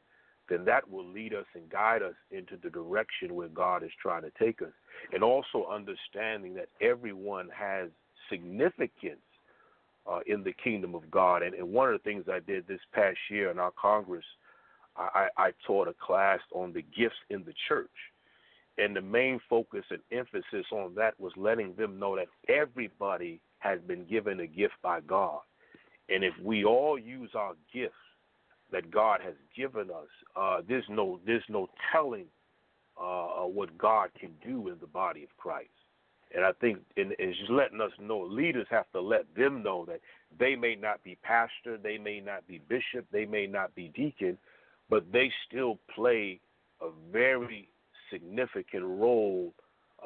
then 0.49 0.65
that 0.65 0.89
will 0.89 1.06
lead 1.06 1.34
us 1.34 1.45
and 1.56 1.69
guide 1.69 2.01
us 2.03 2.15
into 2.32 2.58
the 2.62 2.69
direction 2.69 3.34
where 3.34 3.47
God 3.47 3.82
is 3.84 3.91
trying 4.01 4.23
to 4.23 4.32
take 4.38 4.62
us. 4.62 4.73
And 5.13 5.23
also 5.23 5.67
understanding 5.71 6.53
that 6.56 6.69
everyone 6.82 7.49
has 7.58 7.89
significance 8.29 9.21
uh, 10.10 10.19
in 10.27 10.43
the 10.43 10.53
kingdom 10.53 10.95
of 10.95 11.10
God. 11.10 11.43
And, 11.43 11.56
and, 11.56 11.69
one 11.69 11.91
of 11.91 11.93
the 11.93 12.03
things 12.03 12.25
I 12.32 12.39
did 12.39 12.67
this 12.67 12.82
past 12.93 13.17
year 13.29 13.51
in 13.51 13.58
our 13.58 13.71
Congress, 13.71 14.25
I, 14.97 15.27
I 15.38 15.51
taught 15.65 15.88
a 15.88 15.93
class 15.93 16.39
on 16.53 16.73
the 16.73 16.82
gifts 16.82 17.15
in 17.29 17.43
the 17.45 17.53
church. 17.67 17.89
And 18.78 18.96
the 18.96 19.02
main 19.02 19.40
focus 19.50 19.86
and 19.92 20.00
emphasis 20.12 20.66
on 20.72 20.96
that 20.96 21.20
was 21.20 21.32
letting 21.38 21.76
them 21.76 22.00
know 22.00 22.16
that 22.16 22.28
everybody 22.50 23.40
has 23.60 23.80
been 23.88 24.06
given 24.06 24.40
a 24.40 24.48
gift 24.48 24.74
by 24.82 25.00
God. 25.02 25.40
And 26.10 26.24
if 26.24 26.34
we 26.44 26.66
all 26.66 26.98
use 26.98 27.32
our 27.36 27.54
gifts 27.74 27.94
that 28.72 28.92
God 28.92 29.22
has 29.24 29.36
given 29.56 29.90
us, 29.90 30.08
uh, 30.36 30.62
there's 30.68 30.86
no 30.90 31.20
there's 31.26 31.44
no 31.48 31.70
telling 31.92 32.26
uh, 33.00 33.44
what 33.44 33.78
God 33.78 34.10
can 34.20 34.32
do 34.46 34.70
in 34.70 34.78
the 34.82 34.88
body 34.88 35.24
of 35.24 35.30
Christ. 35.38 35.70
And 36.36 36.44
I 36.44 36.52
think 36.54 36.80
and 36.98 37.14
it's 37.20 37.38
just 37.38 37.52
letting 37.52 37.80
us 37.80 37.92
know 38.00 38.22
leaders 38.22 38.68
have 38.72 38.92
to 38.94 39.02
let 39.02 39.24
them 39.36 39.62
know 39.62 39.86
that 39.86 40.02
they 40.38 40.56
may 40.56 40.76
not 40.76 41.04
be 41.04 41.18
pastor, 41.22 41.78
they 41.78 41.98
may 41.98 42.20
not 42.20 42.46
be 42.48 42.60
bishop, 42.68 43.06
they 43.12 43.26
may 43.26 43.46
not 43.46 43.74
be 43.76 43.90
deacon, 43.96 44.38
but 44.90 45.10
they 45.12 45.32
still 45.48 45.80
play 45.94 46.40
a 46.82 46.90
very 47.12 47.70
significant 48.13 48.86
role 48.86 49.54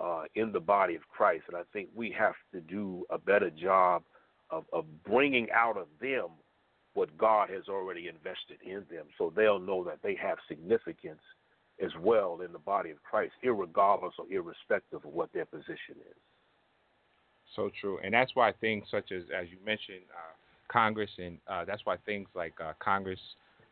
uh, 0.01 0.23
in 0.35 0.51
the 0.51 0.59
body 0.59 0.95
of 0.95 1.01
Christ. 1.09 1.43
And 1.47 1.57
I 1.57 1.63
think 1.73 1.89
we 1.95 2.15
have 2.17 2.35
to 2.53 2.61
do 2.61 3.05
a 3.09 3.17
better 3.17 3.49
job 3.49 4.03
of, 4.49 4.63
of 4.71 4.85
bringing 5.03 5.47
out 5.51 5.77
of 5.77 5.87
them 5.99 6.27
what 6.93 7.15
God 7.17 7.49
has 7.49 7.63
already 7.69 8.07
invested 8.07 8.57
in 8.65 8.83
them 8.89 9.05
so 9.17 9.31
they'll 9.35 9.59
know 9.59 9.83
that 9.83 9.99
they 10.03 10.15
have 10.15 10.37
significance 10.47 11.21
as 11.83 11.91
well 12.01 12.39
in 12.43 12.51
the 12.51 12.59
body 12.59 12.89
of 12.89 12.97
Christ, 13.03 13.33
regardless 13.43 14.13
or 14.17 14.25
irrespective 14.31 15.05
of 15.05 15.13
what 15.13 15.31
their 15.31 15.45
position 15.45 15.95
is. 16.09 16.17
So 17.55 17.69
true. 17.79 17.99
And 18.03 18.13
that's 18.13 18.31
why 18.33 18.51
things 18.59 18.85
such 18.89 19.11
as, 19.11 19.23
as 19.35 19.47
you 19.49 19.57
mentioned, 19.63 20.05
uh, 20.11 20.33
Congress, 20.71 21.11
and 21.17 21.37
uh, 21.47 21.65
that's 21.65 21.85
why 21.85 21.97
things 22.05 22.27
like 22.35 22.53
uh, 22.63 22.73
Congress, 22.79 23.19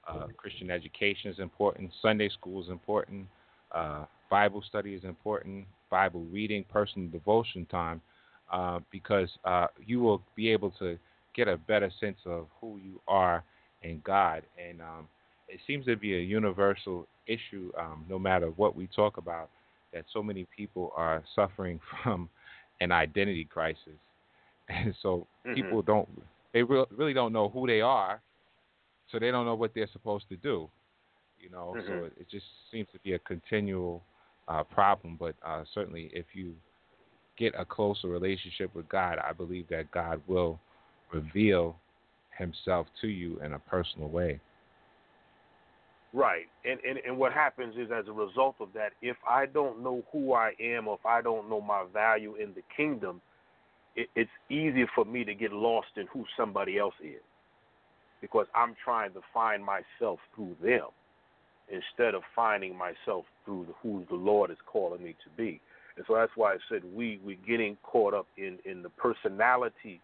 uh, 0.07 0.27
Christian 0.37 0.69
education 0.69 1.31
is 1.31 1.39
important, 1.39 1.91
Sunday 2.01 2.29
school 2.29 2.61
is 2.61 2.69
important, 2.69 3.25
uh, 3.73 4.05
Bible 4.29 4.63
study 4.67 4.93
is 4.93 5.03
important, 5.03 5.65
Bible 5.89 6.25
reading, 6.31 6.65
personal 6.71 7.09
devotion 7.09 7.65
time, 7.65 8.01
uh, 8.51 8.79
because 8.91 9.29
uh, 9.43 9.67
you 9.85 9.99
will 9.99 10.21
be 10.35 10.49
able 10.49 10.71
to 10.71 10.97
get 11.35 11.47
a 11.47 11.57
better 11.57 11.91
sense 11.99 12.17
of 12.25 12.47
who 12.61 12.77
you 12.77 12.99
are 13.07 13.43
in 13.83 14.01
God. 14.05 14.43
And 14.57 14.81
um, 14.81 15.07
it 15.47 15.59
seems 15.67 15.85
to 15.85 15.95
be 15.95 16.15
a 16.15 16.19
universal 16.19 17.07
issue, 17.27 17.71
um, 17.79 18.05
no 18.09 18.17
matter 18.17 18.47
what 18.55 18.75
we 18.75 18.87
talk 18.87 19.17
about, 19.17 19.49
that 19.93 20.05
so 20.11 20.21
many 20.21 20.45
people 20.55 20.91
are 20.95 21.23
suffering 21.35 21.79
from 22.03 22.29
an 22.81 22.91
identity 22.91 23.45
crisis. 23.45 23.99
And 24.67 24.95
so 25.01 25.27
mm-hmm. 25.45 25.53
people 25.53 25.81
don't, 25.81 26.09
they 26.53 26.63
re- 26.63 26.85
really 26.95 27.13
don't 27.13 27.33
know 27.33 27.49
who 27.49 27.67
they 27.67 27.81
are, 27.81 28.21
so 29.11 29.19
they 29.19 29.31
don't 29.31 29.45
know 29.45 29.55
what 29.55 29.73
they're 29.75 29.89
supposed 29.93 30.27
to 30.29 30.35
do. 30.37 30.69
You 31.39 31.51
know, 31.51 31.75
mm-hmm. 31.77 31.87
so 31.87 32.05
it, 32.05 32.13
it 32.21 32.29
just 32.29 32.45
seems 32.71 32.87
to 32.93 32.99
be 32.99 33.13
a 33.13 33.19
continual 33.19 34.01
uh, 34.47 34.63
problem. 34.63 35.17
But 35.19 35.35
uh, 35.45 35.63
certainly, 35.73 36.09
if 36.13 36.25
you 36.33 36.53
get 37.37 37.53
a 37.57 37.65
closer 37.65 38.07
relationship 38.07 38.73
with 38.75 38.87
God, 38.89 39.17
I 39.19 39.33
believe 39.33 39.67
that 39.69 39.91
God 39.91 40.21
will 40.27 40.59
reveal 41.13 41.75
Himself 42.37 42.87
to 43.01 43.07
you 43.07 43.39
in 43.43 43.53
a 43.53 43.59
personal 43.59 44.09
way. 44.09 44.39
Right, 46.13 46.45
and, 46.63 46.79
and 46.87 46.99
and 47.05 47.17
what 47.17 47.33
happens 47.33 47.75
is, 47.75 47.89
as 47.91 48.07
a 48.07 48.13
result 48.13 48.55
of 48.61 48.69
that, 48.73 48.93
if 49.01 49.17
I 49.29 49.45
don't 49.47 49.83
know 49.83 50.01
who 50.13 50.33
I 50.33 50.53
am, 50.61 50.87
or 50.87 50.95
if 50.95 51.05
I 51.05 51.21
don't 51.21 51.49
know 51.49 51.59
my 51.59 51.83
value 51.91 52.35
in 52.35 52.53
the 52.53 52.61
kingdom, 52.75 53.21
it, 53.97 54.07
it's 54.15 54.29
easier 54.49 54.87
for 54.95 55.03
me 55.03 55.25
to 55.25 55.33
get 55.33 55.51
lost 55.51 55.89
in 55.97 56.07
who 56.07 56.23
somebody 56.37 56.77
else 56.77 56.93
is, 57.03 57.21
because 58.21 58.47
I'm 58.55 58.77
trying 58.81 59.11
to 59.11 59.19
find 59.33 59.61
myself 59.61 60.19
through 60.33 60.55
them 60.63 60.87
instead 61.69 62.13
of 62.15 62.21
finding 62.35 62.75
myself 62.77 63.25
through 63.43 63.65
the, 63.67 63.73
who 63.81 64.05
the 64.09 64.15
Lord 64.15 64.51
is 64.51 64.57
calling 64.65 65.03
me 65.03 65.15
to 65.23 65.29
be. 65.35 65.59
And 65.97 66.05
so 66.07 66.15
that's 66.15 66.31
why 66.35 66.53
I 66.53 66.57
said 66.69 66.81
we 66.93 67.19
we're 67.23 67.37
getting 67.47 67.77
caught 67.83 68.13
up 68.13 68.27
in 68.37 68.57
in 68.65 68.83
the 68.83 68.89
personality 68.89 70.01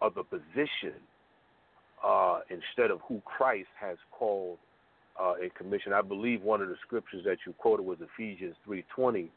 of 0.00 0.14
the 0.14 0.24
position 0.24 0.98
uh, 2.04 2.40
instead 2.50 2.90
of 2.90 3.00
who 3.08 3.20
Christ 3.24 3.68
has 3.78 3.98
called 4.10 4.58
uh, 5.20 5.34
and 5.40 5.54
commissioned. 5.54 5.94
I 5.94 6.02
believe 6.02 6.42
one 6.42 6.60
of 6.62 6.68
the 6.68 6.76
scriptures 6.86 7.22
that 7.24 7.38
you 7.46 7.52
quoted 7.54 7.84
was 7.84 7.98
Ephesians 8.00 8.56
three 8.64 8.84
twenty, 8.94 9.30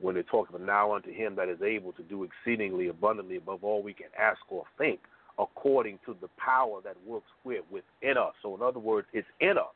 when 0.00 0.16
it 0.16 0.26
talks 0.28 0.50
about 0.50 0.62
now 0.62 0.94
unto 0.94 1.12
him 1.12 1.36
that 1.36 1.48
is 1.48 1.62
able 1.62 1.92
to 1.92 2.02
do 2.02 2.24
exceedingly 2.24 2.88
abundantly 2.88 3.36
above 3.36 3.62
all 3.62 3.82
we 3.82 3.92
can 3.92 4.08
ask 4.20 4.40
or 4.48 4.64
think, 4.76 5.00
according 5.38 5.98
to 6.04 6.16
the 6.20 6.28
power 6.36 6.80
that 6.82 6.96
works 7.06 7.30
within 7.44 8.18
us. 8.18 8.34
So 8.42 8.54
in 8.56 8.62
other 8.62 8.80
words, 8.80 9.06
it's 9.12 9.26
in 9.40 9.56
us. 9.56 9.74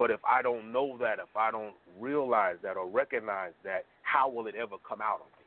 But 0.00 0.10
if 0.10 0.20
I 0.24 0.40
don't 0.40 0.72
know 0.72 0.96
that, 0.98 1.18
if 1.18 1.36
I 1.36 1.50
don't 1.50 1.74
realize 2.00 2.56
that 2.62 2.78
or 2.78 2.88
recognize 2.88 3.52
that, 3.64 3.84
how 4.00 4.30
will 4.30 4.46
it 4.46 4.54
ever 4.54 4.76
come 4.88 5.02
out 5.02 5.20
of 5.20 5.26
me? 5.38 5.44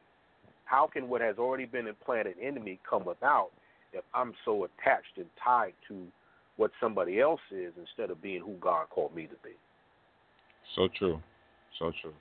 How 0.66 0.86
can 0.86 1.10
what 1.10 1.22
has 1.22 1.38
already 1.40 1.66
been 1.66 1.88
implanted 1.88 2.38
in 2.38 2.64
me 2.64 2.80
come 2.88 3.08
about 3.08 3.50
if 3.94 4.04
I'm 4.14 4.32
so 4.46 4.66
attached 4.66 5.18
and 5.18 5.26
tied 5.44 5.74
to 5.88 6.06
what 6.58 6.70
somebody 6.80 7.20
else 7.20 7.42
is 7.52 7.74
instead 7.80 8.12
of 8.12 8.22
being 8.22 8.42
who 8.42 8.54
God 8.62 8.92
called 8.92 9.16
me 9.16 9.24
to 9.24 9.36
be? 9.44 9.56
So 10.76 10.88
true. 11.00 11.20
So 11.80 11.92
true. 12.00 12.14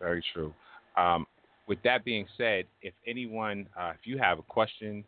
Very 0.00 0.24
true. 0.34 0.52
Um, 0.96 1.24
with 1.68 1.78
that 1.84 2.04
being 2.04 2.26
said, 2.36 2.64
if 2.82 2.94
anyone, 3.06 3.68
uh, 3.78 3.90
if 3.90 4.08
you 4.08 4.18
have 4.18 4.40
a 4.40 4.42
question 4.42 5.04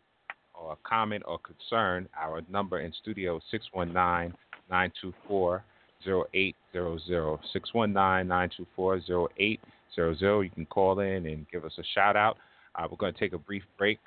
or 0.55 0.71
a 0.71 0.77
comment 0.87 1.23
or 1.27 1.39
concern, 1.39 2.07
our 2.17 2.41
number 2.49 2.79
in 2.79 2.93
studio 3.01 3.35
is 3.35 3.43
619 3.51 4.33
924 4.69 5.61
0800. 6.07 6.55
619-924-0800. 6.75 9.59
You 9.95 10.49
can 10.53 10.65
call 10.65 10.99
in 10.99 11.25
and 11.25 11.45
give 11.51 11.65
us 11.65 11.73
a 11.77 11.83
shout 11.93 12.15
out. 12.15 12.37
Uh, 12.75 12.87
we're 12.89 12.97
going 12.97 13.13
to 13.13 13.19
take 13.19 13.33
a 13.33 13.37
brief 13.37 13.63
break. 13.77 13.99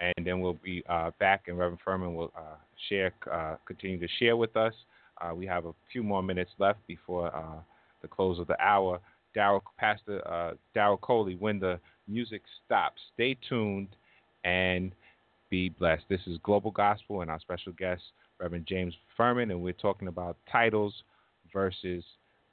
and 0.00 0.26
then 0.26 0.40
we'll 0.40 0.58
be 0.64 0.82
uh, 0.88 1.10
back, 1.20 1.42
and 1.46 1.58
Reverend 1.58 1.80
Furman 1.84 2.14
will 2.14 2.32
uh, 2.36 2.56
share, 2.88 3.12
uh, 3.30 3.56
continue 3.66 4.00
to 4.00 4.08
share 4.18 4.36
with 4.36 4.56
us. 4.56 4.72
Uh, 5.20 5.34
we 5.34 5.46
have 5.46 5.66
a 5.66 5.72
few 5.92 6.02
more 6.02 6.22
minutes 6.22 6.50
left 6.58 6.78
before 6.86 7.34
uh, 7.34 7.60
the 8.02 8.08
close 8.08 8.38
of 8.38 8.46
the 8.46 8.58
hour. 8.60 9.00
Daryl, 9.36 9.60
Pastor 9.78 10.26
uh, 10.26 10.96
Coley, 11.02 11.36
when 11.36 11.60
the 11.60 11.78
music 12.08 12.42
stops, 12.64 13.00
stay 13.14 13.36
tuned 13.48 13.88
and 14.44 14.92
be 15.50 15.68
blessed. 15.68 16.04
This 16.08 16.20
is 16.26 16.38
Global 16.42 16.70
Gospel, 16.70 17.20
and 17.20 17.30
our 17.30 17.40
special 17.40 17.72
guest, 17.72 18.02
Reverend 18.40 18.66
James 18.66 18.94
Furman, 19.16 19.50
and 19.50 19.62
we're 19.62 19.72
talking 19.74 20.08
about 20.08 20.36
titles 20.50 20.94
versus 21.52 22.04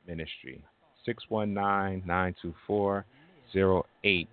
ministry. 0.08 0.64
619 1.06 2.04
924 2.06 3.06
0800. 3.56 4.28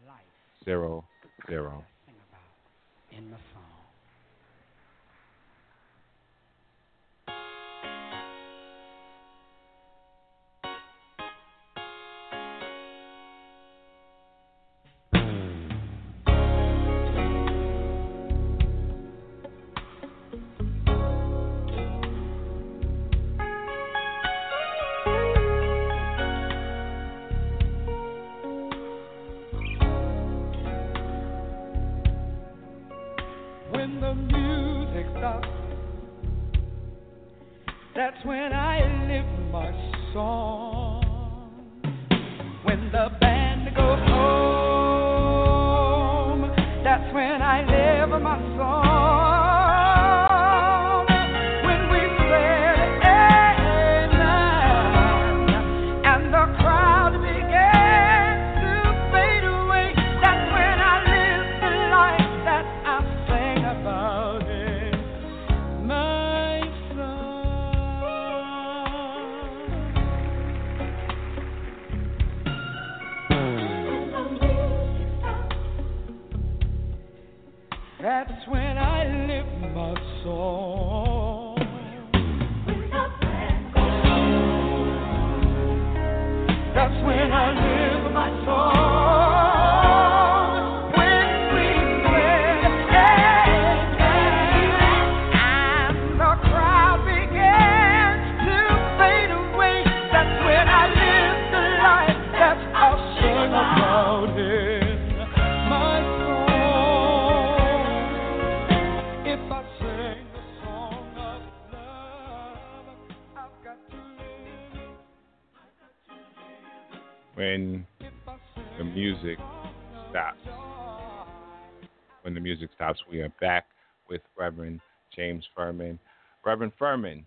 The 122.95 123.11
music 123.11 123.11
stops, 123.11 123.11
we 123.11 123.21
are 123.21 123.33
back 123.41 123.67
with 124.09 124.21
Reverend 124.39 124.81
James 125.15 125.45
Furman. 125.57 125.99
Reverend 126.45 126.73
Furman, 126.79 127.25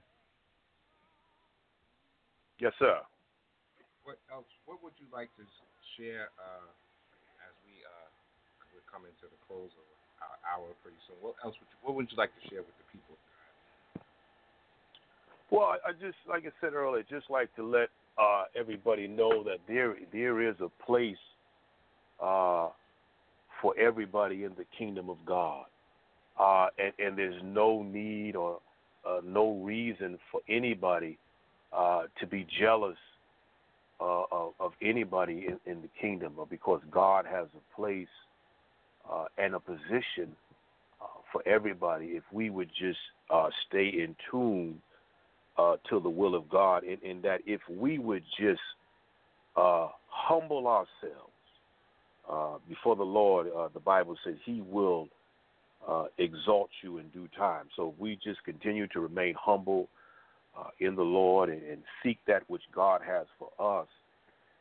Yes, 2.59 2.74
sir. 2.80 2.97
what 4.03 4.18
else? 4.34 4.45
What 4.65 4.82
would 4.84 4.93
you 4.97 5.05
like 5.13 5.30
to 5.38 5.43
share 5.95 6.30
uh, 6.41 6.70
as 7.45 7.53
we 7.65 7.86
uh, 7.86 8.09
we're 8.74 8.86
coming 8.91 9.11
to 9.22 9.28
the 9.30 9.38
close 9.47 9.70
of 9.78 9.86
our 10.26 10.38
hour 10.41 10.74
pretty 10.82 10.97
soon? 11.05 11.18
What 11.22 11.36
else 11.45 11.53
would 11.59 11.70
you, 11.70 11.78
what 11.84 11.95
would 11.95 12.09
you 12.09 12.18
like 12.18 12.32
to 12.41 12.49
share 12.49 12.61
with 12.61 12.74
the 12.82 12.88
people? 12.89 13.13
Well, 15.51 15.78
I, 15.78 15.89
I 15.89 15.91
just 15.93 16.18
like 16.28 16.45
I 16.45 16.51
said 16.61 16.74
earlier, 16.74 17.03
just 17.09 17.30
like 17.30 17.53
to 17.57 17.63
let 17.63 17.89
uh, 18.18 18.45
everybody 18.57 19.07
know 19.07 19.43
that 19.43 19.59
there 19.68 19.95
there 20.11 20.41
is 20.41 20.55
a 20.61 20.70
place 20.84 21.22
uh, 22.18 22.70
for 23.62 23.78
everybody 23.78 24.43
in 24.43 24.51
the 24.58 24.66
kingdom 24.78 25.10
of 25.10 25.18
God, 25.26 25.66
uh, 26.39 26.68
and, 26.78 26.93
and 26.99 27.18
there's 27.18 27.41
no 27.43 27.84
need 27.84 28.36
or 28.36 28.60
uh, 29.08 29.22
no 29.26 29.53
reason 29.64 30.20
for 30.32 30.41
anybody 30.49 31.18
uh, 31.76 32.03
to 32.20 32.28
be 32.28 32.45
jealous 32.60 32.97
uh, 33.99 34.24
of, 34.32 34.53
of 34.60 34.74
anybody 34.82 35.47
in, 35.47 35.72
in 35.72 35.82
the 35.82 35.89
kingdom, 35.99 36.34
because 36.49 36.82
God 36.91 37.26
has 37.26 37.47
a 37.55 37.76
place 37.76 38.08
uh, 39.12 39.26
and 39.38 39.55
a 39.55 39.60
position 39.60 40.36
uh, 41.01 41.05
for 41.32 41.41
everybody. 41.47 42.08
If 42.08 42.24
we 42.32 42.49
would 42.49 42.70
just 42.78 42.99
stay 43.68 43.88
in 43.88 44.16
tune 44.30 44.82
to 45.89 45.99
the 45.99 46.10
will 46.10 46.36
of 46.36 46.47
God, 46.49 46.84
and, 46.84 47.01
in 47.01 47.22
that 47.24 47.41
if 47.47 47.62
we 47.70 47.97
would 47.97 48.24
just 48.39 48.62
humble 49.55 50.68
ourselves 50.68 51.26
uh, 52.30 52.57
before 52.67 52.95
the 52.95 53.03
Lord, 53.03 53.47
uh, 53.55 53.69
the 53.73 53.80
Bible 53.80 54.15
says 54.23 54.36
He 54.45 54.61
will 54.61 55.07
uh, 55.88 56.05
exalt 56.17 56.69
you 56.82 56.97
in 56.97 57.07
due 57.09 57.30
time. 57.38 57.65
So 57.75 57.93
if 57.93 57.99
we 57.99 58.19
just 58.23 58.43
continue 58.43 58.88
to 58.88 58.99
remain 58.99 59.36
humble 59.39 59.88
uh, 60.57 60.69
in 60.80 60.95
the 60.95 61.03
Lord 61.03 61.49
and, 61.49 61.61
and 61.63 61.82
seek 62.03 62.17
that 62.28 62.43
which 62.47 62.63
God 62.73 63.01
has 63.05 63.28
for 63.38 63.80
us, 63.80 63.88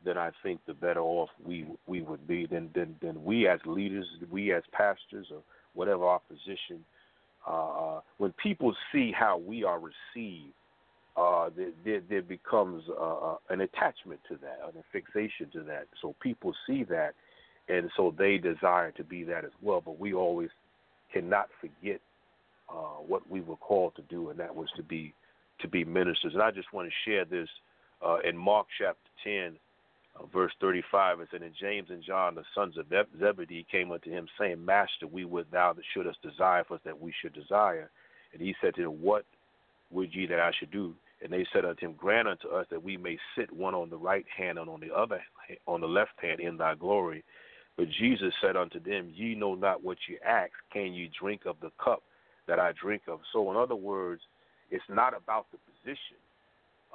then 0.04 0.18
I 0.18 0.30
think 0.42 0.60
the 0.66 0.74
better 0.74 1.00
off 1.00 1.30
we 1.44 1.66
we 1.86 2.02
would 2.02 2.26
be. 2.28 2.46
Then 2.46 2.70
then 2.74 2.96
then 3.00 3.24
we 3.24 3.48
as 3.48 3.60
leaders, 3.66 4.06
we 4.30 4.52
as 4.52 4.62
pastors, 4.72 5.26
or 5.32 5.42
whatever 5.74 6.04
our 6.06 6.20
position. 6.20 6.84
Uh, 7.46 8.00
when 8.18 8.32
people 8.42 8.74
see 8.92 9.12
how 9.12 9.38
we 9.38 9.62
are 9.62 9.78
received, 9.78 10.52
uh, 11.16 11.48
there, 11.56 11.70
there, 11.84 12.00
there 12.08 12.22
becomes 12.22 12.82
uh, 13.00 13.36
an 13.50 13.60
attachment 13.60 14.20
to 14.28 14.36
that, 14.36 14.58
an 14.66 14.82
fixation 14.92 15.48
to 15.52 15.62
that. 15.62 15.86
So 16.02 16.14
people 16.20 16.52
see 16.66 16.82
that, 16.84 17.14
and 17.68 17.90
so 17.96 18.14
they 18.16 18.38
desire 18.38 18.92
to 18.92 19.04
be 19.04 19.24
that 19.24 19.44
as 19.44 19.52
well. 19.62 19.82
But 19.84 19.98
we 19.98 20.14
always 20.14 20.50
cannot 21.12 21.48
forget 21.60 22.00
uh, 22.68 23.00
what 23.06 23.28
we 23.30 23.40
were 23.40 23.56
called 23.56 23.94
to 23.96 24.02
do, 24.02 24.30
and 24.30 24.38
that 24.38 24.54
was 24.54 24.68
to 24.76 24.82
be 24.82 25.12
to 25.60 25.68
be 25.68 25.84
ministers. 25.84 26.34
And 26.34 26.42
I 26.42 26.50
just 26.50 26.72
want 26.72 26.88
to 26.88 27.10
share 27.10 27.24
this 27.24 27.48
uh, 28.04 28.18
in 28.28 28.36
Mark 28.36 28.66
chapter 28.78 29.10
ten, 29.24 29.56
uh, 30.18 30.26
verse 30.26 30.52
thirty-five. 30.60 31.20
It 31.20 31.28
said, 31.30 31.42
"And 31.42 31.54
James 31.58 31.88
and 31.90 32.02
John, 32.02 32.34
the 32.34 32.44
sons 32.54 32.76
of 32.76 32.86
Zebedee, 33.18 33.66
came 33.70 33.90
unto 33.90 34.10
him, 34.10 34.28
saying, 34.38 34.64
Master, 34.64 35.06
we 35.06 35.24
would 35.24 35.46
thou 35.50 35.72
that 35.72 35.84
shouldest 35.94 36.22
desire 36.22 36.64
for 36.64 36.74
us 36.74 36.80
that 36.84 37.00
we 37.00 37.12
should 37.20 37.32
desire." 37.32 37.90
And 38.32 38.42
he 38.42 38.54
said 38.60 38.74
to 38.74 38.82
them, 38.82 39.02
What 39.02 39.24
would 39.90 40.14
ye 40.14 40.26
that 40.26 40.40
I 40.40 40.50
should 40.58 40.70
do? 40.70 40.94
And 41.22 41.32
they 41.32 41.46
said 41.52 41.64
unto 41.64 41.86
him, 41.86 41.94
Grant 41.96 42.28
unto 42.28 42.48
us 42.48 42.66
that 42.70 42.82
we 42.82 42.98
may 42.98 43.16
sit 43.36 43.50
one 43.50 43.74
on 43.74 43.88
the 43.88 43.96
right 43.96 44.26
hand 44.36 44.58
and 44.58 44.68
on 44.68 44.80
the 44.80 44.94
other 44.94 45.22
on 45.66 45.80
the 45.80 45.86
left 45.86 46.20
hand 46.20 46.40
in 46.40 46.56
thy 46.58 46.74
glory. 46.74 47.24
But 47.76 47.86
Jesus 47.90 48.32
said 48.40 48.56
unto 48.56 48.80
them, 48.80 49.12
Ye 49.14 49.34
know 49.34 49.54
not 49.54 49.84
what 49.84 49.98
ye 50.08 50.18
ask. 50.26 50.52
Can 50.72 50.94
ye 50.94 51.10
drink 51.18 51.42
of 51.44 51.56
the 51.60 51.70
cup 51.82 52.02
that 52.48 52.58
I 52.58 52.72
drink 52.80 53.02
of? 53.08 53.20
So, 53.32 53.50
in 53.50 53.56
other 53.56 53.76
words, 53.76 54.22
it's 54.70 54.84
not 54.88 55.16
about 55.16 55.46
the 55.52 55.58
position, 55.58 56.16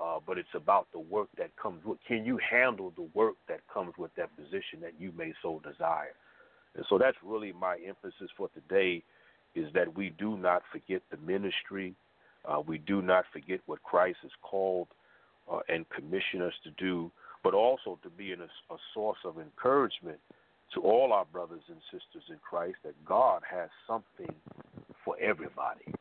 uh, 0.01 0.19
but 0.25 0.37
it's 0.37 0.55
about 0.55 0.87
the 0.91 0.99
work 0.99 1.29
that 1.37 1.55
comes 1.61 1.85
with. 1.85 1.99
Can 2.07 2.25
you 2.25 2.37
handle 2.37 2.91
the 2.95 3.07
work 3.13 3.35
that 3.47 3.59
comes 3.71 3.93
with 3.97 4.11
that 4.15 4.35
position 4.35 4.81
that 4.81 4.93
you 4.99 5.11
may 5.15 5.33
so 5.41 5.61
desire? 5.63 6.15
And 6.75 6.85
so 6.89 6.97
that's 6.97 7.17
really 7.23 7.51
my 7.51 7.77
emphasis 7.87 8.29
for 8.35 8.49
today 8.49 9.03
is 9.55 9.71
that 9.73 9.95
we 9.95 10.11
do 10.17 10.37
not 10.37 10.63
forget 10.71 11.01
the 11.11 11.17
ministry. 11.17 11.93
Uh, 12.45 12.61
we 12.65 12.77
do 12.79 13.01
not 13.01 13.25
forget 13.31 13.59
what 13.65 13.83
Christ 13.83 14.17
has 14.23 14.31
called 14.41 14.87
uh, 15.51 15.59
and 15.67 15.85
commissioned 15.89 16.43
us 16.43 16.53
to 16.63 16.71
do, 16.71 17.11
but 17.43 17.53
also 17.53 17.99
to 18.03 18.09
be 18.09 18.31
a 18.31 18.37
source 18.93 19.17
of 19.25 19.37
encouragement 19.39 20.17
to 20.73 20.81
all 20.81 21.13
our 21.13 21.25
brothers 21.25 21.61
and 21.67 21.77
sisters 21.91 22.23
in 22.29 22.37
Christ 22.37 22.77
that 22.83 22.95
God 23.05 23.41
has 23.49 23.69
something 23.87 24.33
for 25.03 25.15
everybody. 25.19 25.93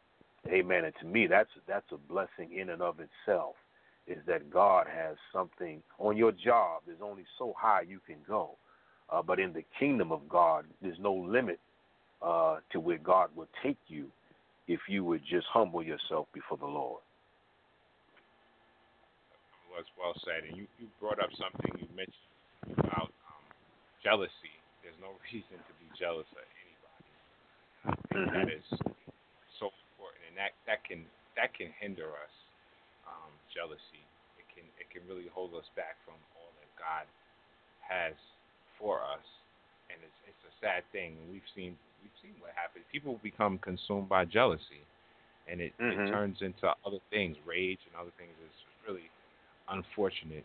Amen. 0.49 0.85
And 0.85 0.95
to 1.01 1.07
me, 1.07 1.27
that's 1.27 1.51
that's 1.69 1.87
a 1.93 1.97
blessing 1.97 2.57
in 2.57 2.71
and 2.71 2.83
of 2.83 2.97
itself. 3.01 3.55
Is 4.07 4.19
that 4.27 4.51
God 4.51 4.87
has 4.93 5.17
something 5.33 5.83
on 5.99 6.17
your 6.17 6.33
job? 6.33 6.83
There's 6.87 6.99
only 7.03 7.25
so 7.39 7.55
high 7.57 7.83
you 7.83 8.01
can 8.07 8.17
go, 8.27 8.57
uh, 9.11 9.23
but 9.23 9.39
in 9.39 9.53
the 9.53 9.65
kingdom 9.79 10.11
of 10.11 10.29
God, 10.29 10.65
there's 10.83 10.99
no 10.99 11.13
limit 11.13 11.61
uh, 12.23 12.59
to 12.73 12.81
where 12.81 12.99
God 12.99 13.31
will 13.37 13.49
take 13.63 13.79
you 13.89 14.07
if 14.67 14.81
you 14.89 15.05
would 15.05 15.23
just 15.29 15.47
humble 15.53 15.83
yourself 15.83 16.27
before 16.33 16.59
the 16.59 16.67
Lord. 16.67 17.01
was 19.81 19.87
well 19.97 20.15
said. 20.25 20.49
And 20.49 20.57
you, 20.57 20.67
you 20.79 20.87
brought 21.01 21.23
up 21.23 21.31
something 21.39 21.73
you 21.81 21.89
mentioned 21.95 22.77
about 22.85 23.09
um, 23.25 23.45
jealousy. 24.05 24.60
No 25.01 25.17
reason 25.33 25.57
to 25.57 25.73
be 25.81 25.89
jealous 25.99 26.29
of 26.37 26.45
anybody. 26.45 27.13
Mm-hmm. 28.13 28.33
That 28.37 28.49
is 28.53 28.67
so 29.59 29.73
important, 29.97 30.23
and 30.29 30.37
that 30.37 30.53
that 30.69 30.85
can 30.85 31.05
that 31.37 31.57
can 31.57 31.73
hinder 31.81 32.13
us. 32.13 32.35
Um, 33.09 33.33
jealousy. 33.51 34.05
It 34.39 34.47
can 34.53 34.67
it 34.79 34.87
can 34.93 35.03
really 35.09 35.27
hold 35.33 35.57
us 35.57 35.67
back 35.75 35.97
from 36.05 36.15
all 36.37 36.53
that 36.61 36.71
God 36.79 37.07
has 37.83 38.15
for 38.79 39.01
us, 39.01 39.25
and 39.89 39.99
it's 40.05 40.21
it's 40.29 40.45
a 40.47 40.55
sad 40.61 40.85
thing. 40.93 41.17
We've 41.33 41.49
seen 41.57 41.75
we've 42.05 42.19
seen 42.23 42.37
what 42.39 42.53
happens. 42.55 42.85
People 42.93 43.19
become 43.25 43.59
consumed 43.59 44.09
by 44.09 44.25
jealousy, 44.29 44.85
and 45.49 45.61
it, 45.61 45.73
Mhm. 45.81 46.07
it 46.07 46.11
turns 46.13 46.39
into 46.43 46.69
other 46.85 47.01
things, 47.11 47.37
rage 47.47 47.81
and 47.89 47.97
other 47.97 48.13
things. 48.17 48.33
It's 48.45 48.63
really 48.87 49.09
unfortunate. 49.69 50.45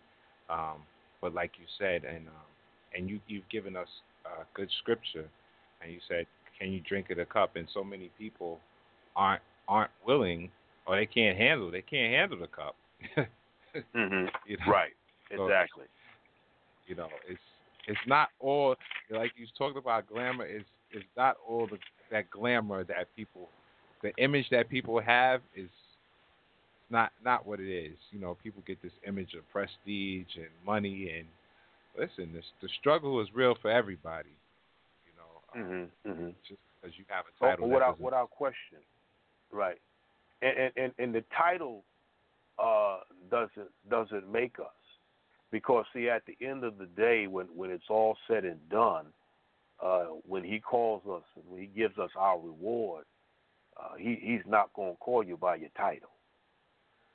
Um, 0.50 0.84
but 1.22 1.34
like 1.34 1.52
you 1.60 1.66
said, 1.78 2.04
and 2.06 2.28
um, 2.28 2.50
and 2.96 3.10
you 3.10 3.20
you've 3.28 3.48
given 3.50 3.76
us 3.76 3.90
uh, 4.26 4.44
good 4.54 4.70
scripture, 4.82 5.26
and 5.82 5.92
you 5.92 6.00
said, 6.08 6.26
"Can 6.60 6.72
you 6.72 6.82
drink 6.82 7.10
of 7.12 7.18
the 7.18 7.26
cup?" 7.26 7.56
And 7.56 7.68
so 7.74 7.84
many 7.84 8.10
people 8.18 8.60
aren't 9.16 9.42
aren't 9.68 9.92
willing, 10.06 10.50
or 10.86 10.96
they 10.96 11.06
can't 11.06 11.38
handle. 11.38 11.72
They 11.72 11.82
can't 11.82 12.14
handle 12.14 12.40
the 12.40 12.48
cup. 12.48 12.76
hmm 13.94 14.26
You 14.46 14.58
know? 14.58 14.72
Right. 14.72 14.94
So- 15.36 15.46
Exactly. 15.46 15.86
You 16.88 16.96
know, 16.96 17.10
it's 17.28 17.40
it's 17.88 18.00
not 18.08 18.30
all 18.40 18.76
like 19.10 19.32
you 19.38 19.46
talked 19.58 19.78
about 19.78 20.08
glamour. 20.08 20.46
Is 20.46 20.64
is 20.94 21.04
not 21.18 21.36
all 21.48 21.68
the 21.68 21.78
that 22.12 22.30
glamour 22.30 22.84
that 22.86 23.08
people, 23.16 23.50
the 24.04 24.14
image 24.18 24.48
that 24.52 24.70
people 24.70 25.00
have 25.02 25.42
is 25.56 25.70
not 26.90 27.12
not 27.24 27.46
what 27.46 27.60
it 27.60 27.70
is. 27.72 27.98
You 28.12 28.20
know, 28.20 28.38
people 28.44 28.62
get 28.66 28.82
this 28.82 28.92
image 29.08 29.34
of 29.34 29.50
prestige 29.52 30.28
and 30.36 30.50
money 30.66 31.12
and 31.18 31.28
listen, 31.98 32.34
this 32.34 32.46
the 32.62 32.70
struggle 32.80 33.22
is 33.22 33.28
real 33.34 33.56
for 33.62 33.72
everybody. 33.72 34.36
You 35.06 35.14
know, 35.18 35.62
um, 35.62 35.90
hmm 36.04 36.12
hmm 36.12 36.30
just 36.48 36.60
because 36.82 36.98
you 36.98 37.06
have 37.08 37.26
a 37.26 37.46
Oh, 37.46 37.50
title. 37.50 37.68
that 37.68 37.74
without 37.74 38.00
without 38.00 38.30
question, 38.30 38.80
right? 39.52 39.80
And 40.42 40.58
and 40.58 40.72
and, 40.78 40.94
and 41.00 41.16
the 41.16 41.24
title 41.38 41.84
uh, 42.60 43.00
doesn't 43.30 43.70
doesn't 43.90 44.32
make 44.32 44.60
us 44.60 44.68
because 45.52 45.86
see 45.94 46.10
at 46.10 46.24
the 46.26 46.38
end 46.46 46.64
of 46.64 46.78
the 46.78 46.88
day 46.88 47.28
when 47.28 47.48
when 47.48 47.72
it's 47.72 47.90
all 47.90 48.18
said 48.28 48.46
and 48.46 48.60
done, 48.70 49.08
uh, 49.84 50.06
when 50.28 50.44
he 50.44 50.60
calls 50.60 51.02
us 51.10 51.24
and 51.36 51.44
when 51.48 51.62
he 51.62 51.68
gives 51.68 51.98
us 51.98 52.10
our 52.18 52.40
reward, 52.40 53.06
uh, 53.78 53.96
he 53.98 54.20
he's 54.22 54.46
not 54.46 54.74
going 54.74 54.94
to 54.94 54.98
call 54.98 55.24
you 55.24 55.38
by 55.38 55.56
your 55.56 55.70
title. 55.78 56.10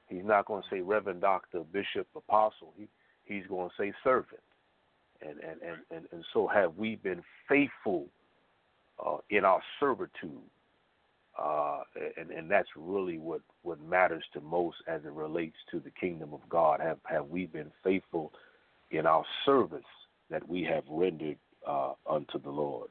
He's 0.09 0.25
not 0.25 0.47
going 0.47 0.63
to 0.63 0.69
say 0.71 0.81
Reverend 0.81 1.21
Doctor 1.21 1.61
Bishop 1.73 2.07
Apostle. 2.17 2.73
He 2.77 2.89
he's 3.25 3.47
going 3.47 3.69
to 3.69 3.75
say 3.79 3.93
servant. 4.03 4.41
And 5.23 5.39
and, 5.41 5.61
and, 5.63 5.79
and 5.91 6.07
and 6.13 6.25
so 6.33 6.47
have 6.47 6.77
we 6.77 6.97
been 6.97 7.23
faithful 7.49 8.07
uh, 9.05 9.19
in 9.31 9.45
our 9.45 9.63
servitude. 9.79 10.41
Uh, 11.41 11.81
and, 12.19 12.31
and 12.31 12.51
that's 12.51 12.69
really 12.77 13.17
what, 13.17 13.41
what 13.63 13.81
matters 13.83 14.25
to 14.35 14.41
most 14.41 14.77
as 14.87 15.01
it 15.05 15.13
relates 15.13 15.57
to 15.71 15.81
the 15.81 15.91
kingdom 15.91 16.35
of 16.35 16.41
God. 16.51 16.81
Have, 16.81 16.99
have 17.05 17.29
we 17.29 17.47
been 17.47 17.71
faithful 17.83 18.33
in 18.91 19.07
our 19.07 19.25
service 19.47 19.81
that 20.29 20.47
we 20.47 20.63
have 20.65 20.83
rendered 20.91 21.39
uh, 21.67 21.93
unto 22.09 22.39
the 22.43 22.51
Lord? 22.51 22.89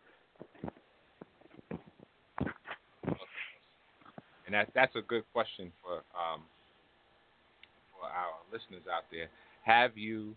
and 4.50 4.56
that 4.56 4.68
that's 4.74 4.96
a 4.96 5.02
good 5.02 5.24
question 5.32 5.72
for 5.84 5.98
um 6.18 6.42
for 7.94 8.08
our 8.08 8.34
listeners 8.52 8.82
out 8.92 9.04
there. 9.12 9.28
Have 9.62 9.96
you 9.96 10.36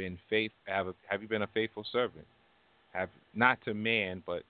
been 0.00 0.18
faith 0.28 0.52
have 0.64 0.86
a, 0.88 0.94
have 1.10 1.20
you 1.22 1.28
been 1.28 1.42
a 1.42 1.52
faithful 1.58 1.84
servant? 1.92 2.26
Have 2.92 3.10
not 3.34 3.58
to 3.64 3.74
man 3.74 4.22
but 4.26 4.42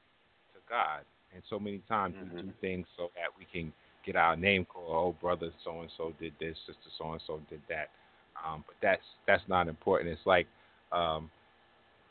to 0.54 0.58
God. 0.68 1.00
And 1.34 1.42
so 1.50 1.58
many 1.58 1.78
times 1.88 2.14
we 2.22 2.28
do 2.42 2.48
Mhm. 2.48 2.60
things 2.60 2.86
so 2.96 3.10
that 3.16 3.28
we 3.38 3.44
can 3.54 3.72
get 4.04 4.16
our 4.16 4.36
name 4.36 4.64
called. 4.64 4.90
Oh, 4.90 5.12
brother 5.20 5.50
so 5.64 5.80
and 5.80 5.90
so 5.96 6.12
did 6.20 6.32
this, 6.38 6.56
sister 6.66 6.90
so 6.98 7.12
and 7.12 7.22
so 7.26 7.40
did 7.50 7.60
that. 7.68 7.88
Um, 8.44 8.64
but 8.66 8.76
that's 8.80 9.06
that's 9.26 9.46
not 9.48 9.68
important. 9.68 10.10
It's 10.10 10.26
like 10.26 10.46
um, 10.92 11.30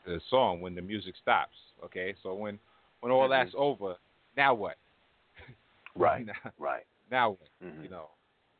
the 0.06 0.20
song 0.28 0.60
when 0.60 0.74
the 0.74 0.82
music 0.82 1.14
stops. 1.22 1.56
Okay, 1.84 2.14
so 2.22 2.34
when 2.34 2.58
when 3.00 3.10
all 3.12 3.26
Mhm. 3.28 3.30
that's 3.30 3.54
over, 3.56 3.96
now 4.36 4.54
what? 4.54 4.76
Right, 5.96 6.24
now, 6.26 6.52
right. 6.58 6.86
now 7.10 7.30
what? 7.30 7.48
Mhm. 7.62 7.82
You 7.84 7.90
know, 7.90 8.08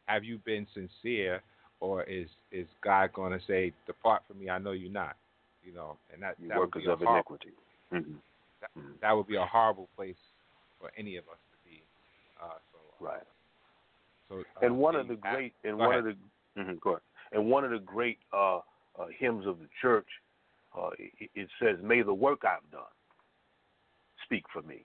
have 0.06 0.24
you 0.24 0.38
been 0.38 0.66
sincere, 0.74 1.42
or 1.80 2.02
is 2.04 2.28
is 2.52 2.66
God 2.82 3.12
going 3.12 3.32
to 3.38 3.44
say, 3.46 3.72
"Depart 3.86 4.22
from 4.28 4.38
me, 4.38 4.48
I 4.50 4.58
know 4.58 4.72
you 4.72 4.88
not"? 4.90 5.16
You 5.64 5.74
know, 5.74 5.96
and 6.12 6.22
that 6.22 6.36
You 6.38 6.48
that 6.48 6.58
would 6.58 6.66
workers 6.66 6.82
be 6.82 6.88
a 6.88 6.92
of 6.92 6.98
horrible, 7.00 7.36
iniquity. 7.38 7.52
hmm 7.90 8.16
that, 8.60 8.70
Mhm. 8.76 9.00
that 9.00 9.12
would 9.12 9.26
be 9.26 9.36
a 9.36 9.46
horrible 9.46 9.88
place 9.96 10.16
for 10.78 10.90
any 10.96 11.16
of 11.16 11.28
us 11.28 11.38
to 11.52 11.68
be. 11.68 11.82
Uh, 12.40 12.58
so, 12.72 12.78
Right. 13.04 13.22
so 14.28 14.40
uh, 14.40 14.64
And 14.66 14.78
one 14.78 14.94
of 14.96 15.08
the 15.08 15.16
great, 15.16 15.54
and 15.64 15.78
one 15.78 15.94
of 15.94 16.04
the, 16.04 16.16
mhm, 16.56 16.80
go 16.80 16.90
ahead. 16.90 17.02
and 17.32 17.50
one 17.50 17.64
of 17.64 17.70
the 17.70 17.78
great 17.78 18.18
uh, 18.32 18.58
uh, 18.98 19.06
hymns 19.18 19.46
of 19.46 19.58
the 19.58 19.68
church, 19.80 20.08
uh, 20.76 20.90
it, 20.98 21.30
it 21.34 21.48
says, 21.58 21.78
"May 21.82 22.02
the 22.02 22.14
work 22.14 22.44
I've 22.44 22.68
done 22.70 22.82
speak 24.24 24.44
for 24.52 24.62
me. 24.62 24.84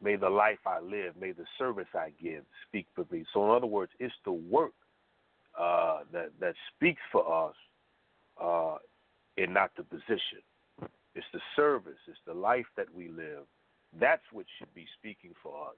May 0.00 0.16
the 0.16 0.28
life 0.30 0.64
I 0.66 0.80
live, 0.80 1.16
may 1.16 1.32
the 1.32 1.46
service 1.58 1.88
I 1.94 2.10
give 2.20 2.44
speak 2.66 2.86
for 2.94 3.04
me." 3.10 3.24
So, 3.32 3.44
in 3.44 3.50
other 3.50 3.66
words, 3.66 3.92
it's 3.98 4.14
the 4.24 4.32
work 4.32 4.72
uh, 5.58 6.00
that 6.12 6.30
that 6.40 6.54
speaks 6.74 7.02
for 7.12 7.48
us, 7.48 7.54
uh, 8.42 8.76
and 9.36 9.52
not 9.52 9.70
the 9.76 9.82
position. 9.82 10.42
It's 11.14 11.26
the 11.32 11.40
service, 11.56 11.98
it's 12.06 12.18
the 12.26 12.34
life 12.34 12.66
that 12.76 12.86
we 12.94 13.08
live. 13.08 13.44
That's 13.98 14.22
what 14.32 14.46
should 14.58 14.72
be 14.74 14.86
speaking 14.98 15.32
for 15.42 15.68
us 15.68 15.76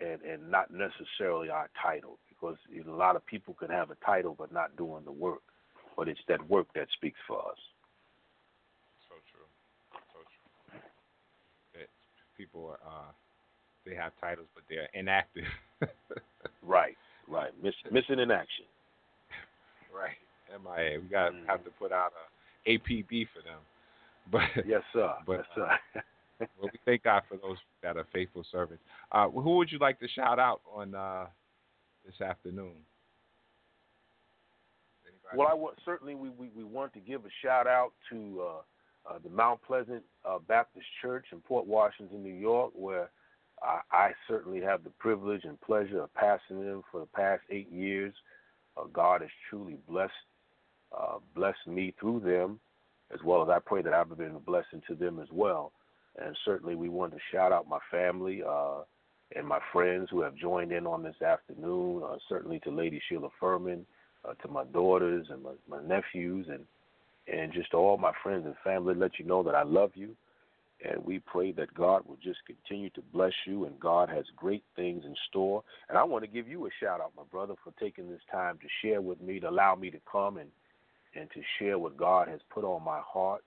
and 0.00 0.22
and 0.22 0.50
not 0.50 0.70
necessarily 0.72 1.50
our 1.50 1.68
title 1.80 2.18
because 2.28 2.56
you 2.70 2.84
know, 2.84 2.94
a 2.94 2.96
lot 2.96 3.16
of 3.16 3.24
people 3.26 3.54
can 3.54 3.68
have 3.70 3.90
a 3.90 3.96
title 4.04 4.34
but 4.38 4.52
not 4.52 4.76
doing 4.76 5.04
the 5.04 5.12
work 5.12 5.42
but 5.96 6.08
it's 6.08 6.20
that 6.28 6.48
work 6.48 6.66
that 6.74 6.86
speaks 6.94 7.18
for 7.26 7.38
us 7.38 7.58
So 9.08 9.14
true. 9.32 9.46
So 10.12 10.18
true. 10.22 10.80
That 11.74 11.88
people 12.36 12.66
are, 12.66 12.80
uh, 12.86 13.12
they 13.84 13.94
have 13.94 14.12
titles, 14.20 14.48
but 14.54 14.64
they're 14.68 14.88
inactive. 14.94 15.44
right 16.62 16.96
right 17.28 17.52
Miss, 17.62 17.74
missing 17.90 18.20
in 18.20 18.30
action 18.30 18.64
right. 19.98 20.16
MIA. 20.62 21.00
We 21.00 21.08
got 21.08 21.32
Mhm. 21.32 21.46
have 21.46 21.64
to 21.64 21.70
put 21.70 21.92
out 21.92 22.12
a 22.66 22.70
APB 22.70 23.26
for 23.34 23.42
them. 23.42 23.60
But 24.30 24.66
yes 24.66 24.82
sir 24.92 25.14
But, 25.26 25.38
yes 25.38 25.46
sir 25.54 25.78
well, 26.58 26.70
we 26.72 26.78
thank 26.84 27.02
God 27.02 27.22
for 27.28 27.36
those 27.38 27.56
that 27.82 27.96
are 27.96 28.04
faithful 28.12 28.44
servants. 28.52 28.82
Uh, 29.10 29.28
who 29.30 29.56
would 29.56 29.72
you 29.72 29.78
like 29.78 29.98
to 30.00 30.08
shout 30.08 30.38
out 30.38 30.60
on 30.72 30.94
uh, 30.94 31.26
this 32.04 32.20
afternoon? 32.20 32.74
Anybody? 35.06 35.36
well 35.36 35.48
I 35.48 35.54
want 35.54 35.78
certainly 35.84 36.14
we, 36.14 36.28
we 36.30 36.50
we 36.54 36.64
want 36.64 36.92
to 36.94 37.00
give 37.00 37.24
a 37.24 37.30
shout 37.42 37.66
out 37.66 37.92
to 38.10 38.42
uh, 38.42 39.10
uh, 39.10 39.18
the 39.22 39.30
Mount 39.30 39.62
Pleasant 39.62 40.02
uh, 40.24 40.38
Baptist 40.46 40.86
Church 41.00 41.26
in 41.32 41.40
Port 41.40 41.66
Washington 41.66 42.22
New 42.22 42.34
York 42.34 42.72
where 42.74 43.10
I, 43.62 43.80
I 43.90 44.10
certainly 44.28 44.60
have 44.60 44.84
the 44.84 44.90
privilege 44.90 45.44
and 45.44 45.60
pleasure 45.60 46.02
of 46.02 46.14
passing 46.14 46.64
them 46.64 46.82
for 46.90 47.00
the 47.00 47.06
past 47.06 47.42
eight 47.50 47.70
years. 47.72 48.14
Uh, 48.78 48.86
God 48.92 49.22
has 49.22 49.30
truly 49.50 49.76
blessed 49.88 50.12
uh, 50.96 51.18
blessed 51.34 51.66
me 51.66 51.94
through 52.00 52.20
them, 52.20 52.58
as 53.12 53.20
well 53.24 53.42
as 53.42 53.48
I 53.48 53.58
pray 53.58 53.82
that 53.82 53.92
I've 53.92 54.16
been 54.16 54.36
a 54.36 54.40
blessing 54.40 54.82
to 54.88 54.94
them 54.94 55.18
as 55.20 55.28
well. 55.30 55.72
And 56.18 56.36
certainly, 56.44 56.74
we 56.74 56.88
want 56.88 57.12
to 57.12 57.18
shout 57.30 57.52
out 57.52 57.68
my 57.68 57.78
family 57.90 58.42
uh, 58.42 58.82
and 59.36 59.46
my 59.46 59.60
friends 59.72 60.08
who 60.10 60.22
have 60.22 60.34
joined 60.34 60.72
in 60.72 60.86
on 60.86 61.02
this 61.02 61.20
afternoon. 61.22 62.02
Uh, 62.02 62.16
certainly 62.28 62.58
to 62.60 62.70
Lady 62.70 63.00
Sheila 63.08 63.28
Furman, 63.38 63.86
uh, 64.24 64.34
to 64.42 64.48
my 64.48 64.64
daughters 64.64 65.26
and 65.30 65.42
my, 65.42 65.52
my 65.68 65.82
nephews, 65.82 66.46
and 66.48 66.64
and 67.32 67.52
just 67.52 67.74
all 67.74 67.98
my 67.98 68.12
friends 68.22 68.46
and 68.46 68.54
family. 68.64 68.94
Let 68.94 69.18
you 69.18 69.26
know 69.26 69.42
that 69.42 69.54
I 69.54 69.62
love 69.62 69.90
you, 69.94 70.16
and 70.84 71.04
we 71.04 71.18
pray 71.18 71.50
that 71.52 71.74
God 71.74 72.02
will 72.06 72.18
just 72.22 72.38
continue 72.46 72.90
to 72.90 73.02
bless 73.12 73.32
you, 73.46 73.64
and 73.64 73.78
God 73.80 74.08
has 74.08 74.24
great 74.36 74.62
things 74.76 75.04
in 75.04 75.14
store. 75.28 75.64
And 75.88 75.98
I 75.98 76.04
want 76.04 76.22
to 76.24 76.30
give 76.30 76.46
you 76.46 76.66
a 76.66 76.70
shout 76.80 77.00
out, 77.00 77.12
my 77.16 77.24
brother, 77.30 77.54
for 77.64 77.72
taking 77.80 78.08
this 78.08 78.20
time 78.30 78.58
to 78.58 78.68
share 78.80 79.00
with 79.00 79.20
me, 79.20 79.40
to 79.40 79.48
allow 79.48 79.74
me 79.74 79.90
to 79.90 79.98
come 80.10 80.38
and 80.38 80.50
and 81.14 81.28
to 81.30 81.40
share 81.58 81.78
what 81.78 81.96
God 81.96 82.28
has 82.28 82.40
put 82.52 82.64
on 82.64 82.84
my 82.84 83.00
heart. 83.00 83.42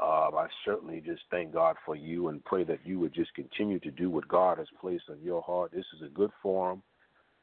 Um, 0.00 0.36
I 0.36 0.48
certainly 0.64 1.00
just 1.04 1.22
thank 1.30 1.52
God 1.52 1.76
for 1.84 1.96
you 1.96 2.28
and 2.28 2.44
pray 2.44 2.62
that 2.64 2.80
you 2.84 3.00
would 3.00 3.14
just 3.14 3.32
continue 3.34 3.78
to 3.80 3.90
do 3.90 4.10
what 4.10 4.28
God 4.28 4.58
has 4.58 4.66
placed 4.80 5.04
on 5.08 5.18
your 5.22 5.40
heart. 5.40 5.72
This 5.72 5.86
is 5.96 6.02
a 6.04 6.10
good 6.10 6.30
forum 6.42 6.82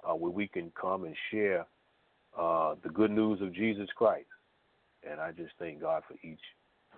uh, 0.07 0.13
where 0.13 0.31
we 0.31 0.47
can 0.47 0.71
come 0.79 1.05
and 1.05 1.15
share 1.31 1.65
uh, 2.37 2.75
the 2.83 2.89
good 2.89 3.11
news 3.11 3.41
of 3.41 3.53
Jesus 3.53 3.89
Christ. 3.95 4.27
And 5.09 5.19
I 5.19 5.31
just 5.31 5.53
thank 5.57 5.81
God 5.81 6.03
for 6.07 6.15
each 6.25 6.39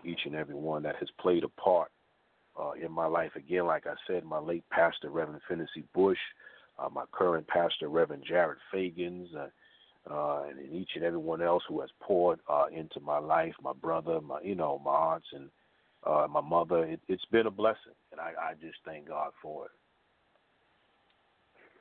each 0.03 0.19
and 0.25 0.35
every 0.35 0.55
one 0.55 0.83
that 0.83 0.97
has 0.97 1.07
played 1.19 1.45
a 1.45 1.49
part 1.49 1.89
uh, 2.59 2.71
in 2.71 2.91
my 2.91 3.05
life. 3.05 3.31
Again, 3.35 3.65
like 3.65 3.87
I 3.87 3.95
said, 4.07 4.23
my 4.23 4.39
late 4.39 4.63
pastor, 4.69 5.09
Reverend 5.09 5.41
Finney 5.47 5.65
Bush, 5.93 6.17
uh, 6.79 6.89
my 6.89 7.05
current 7.11 7.47
pastor, 7.47 7.89
Reverend 7.89 8.23
Jared 8.27 8.57
Fagans, 8.73 9.27
uh, 9.35 9.47
uh, 10.11 10.43
and 10.49 10.73
each 10.73 10.89
and 10.95 11.03
everyone 11.03 11.41
else 11.41 11.63
who 11.67 11.79
has 11.81 11.89
poured 12.01 12.39
uh, 12.49 12.65
into 12.73 12.99
my 12.99 13.17
life, 13.17 13.53
my 13.61 13.73
brother, 13.73 14.19
my 14.21 14.41
you 14.41 14.55
know, 14.55 14.81
my 14.83 14.91
aunts 14.91 15.27
and 15.33 15.49
uh, 16.05 16.27
my 16.29 16.41
mother. 16.41 16.83
It, 16.83 16.99
it's 17.07 17.25
been 17.31 17.47
a 17.47 17.51
blessing, 17.51 17.93
and 18.11 18.19
I, 18.19 18.33
I 18.39 18.53
just 18.61 18.77
thank 18.85 19.07
God 19.07 19.31
for 19.41 19.65
it. 19.65 19.71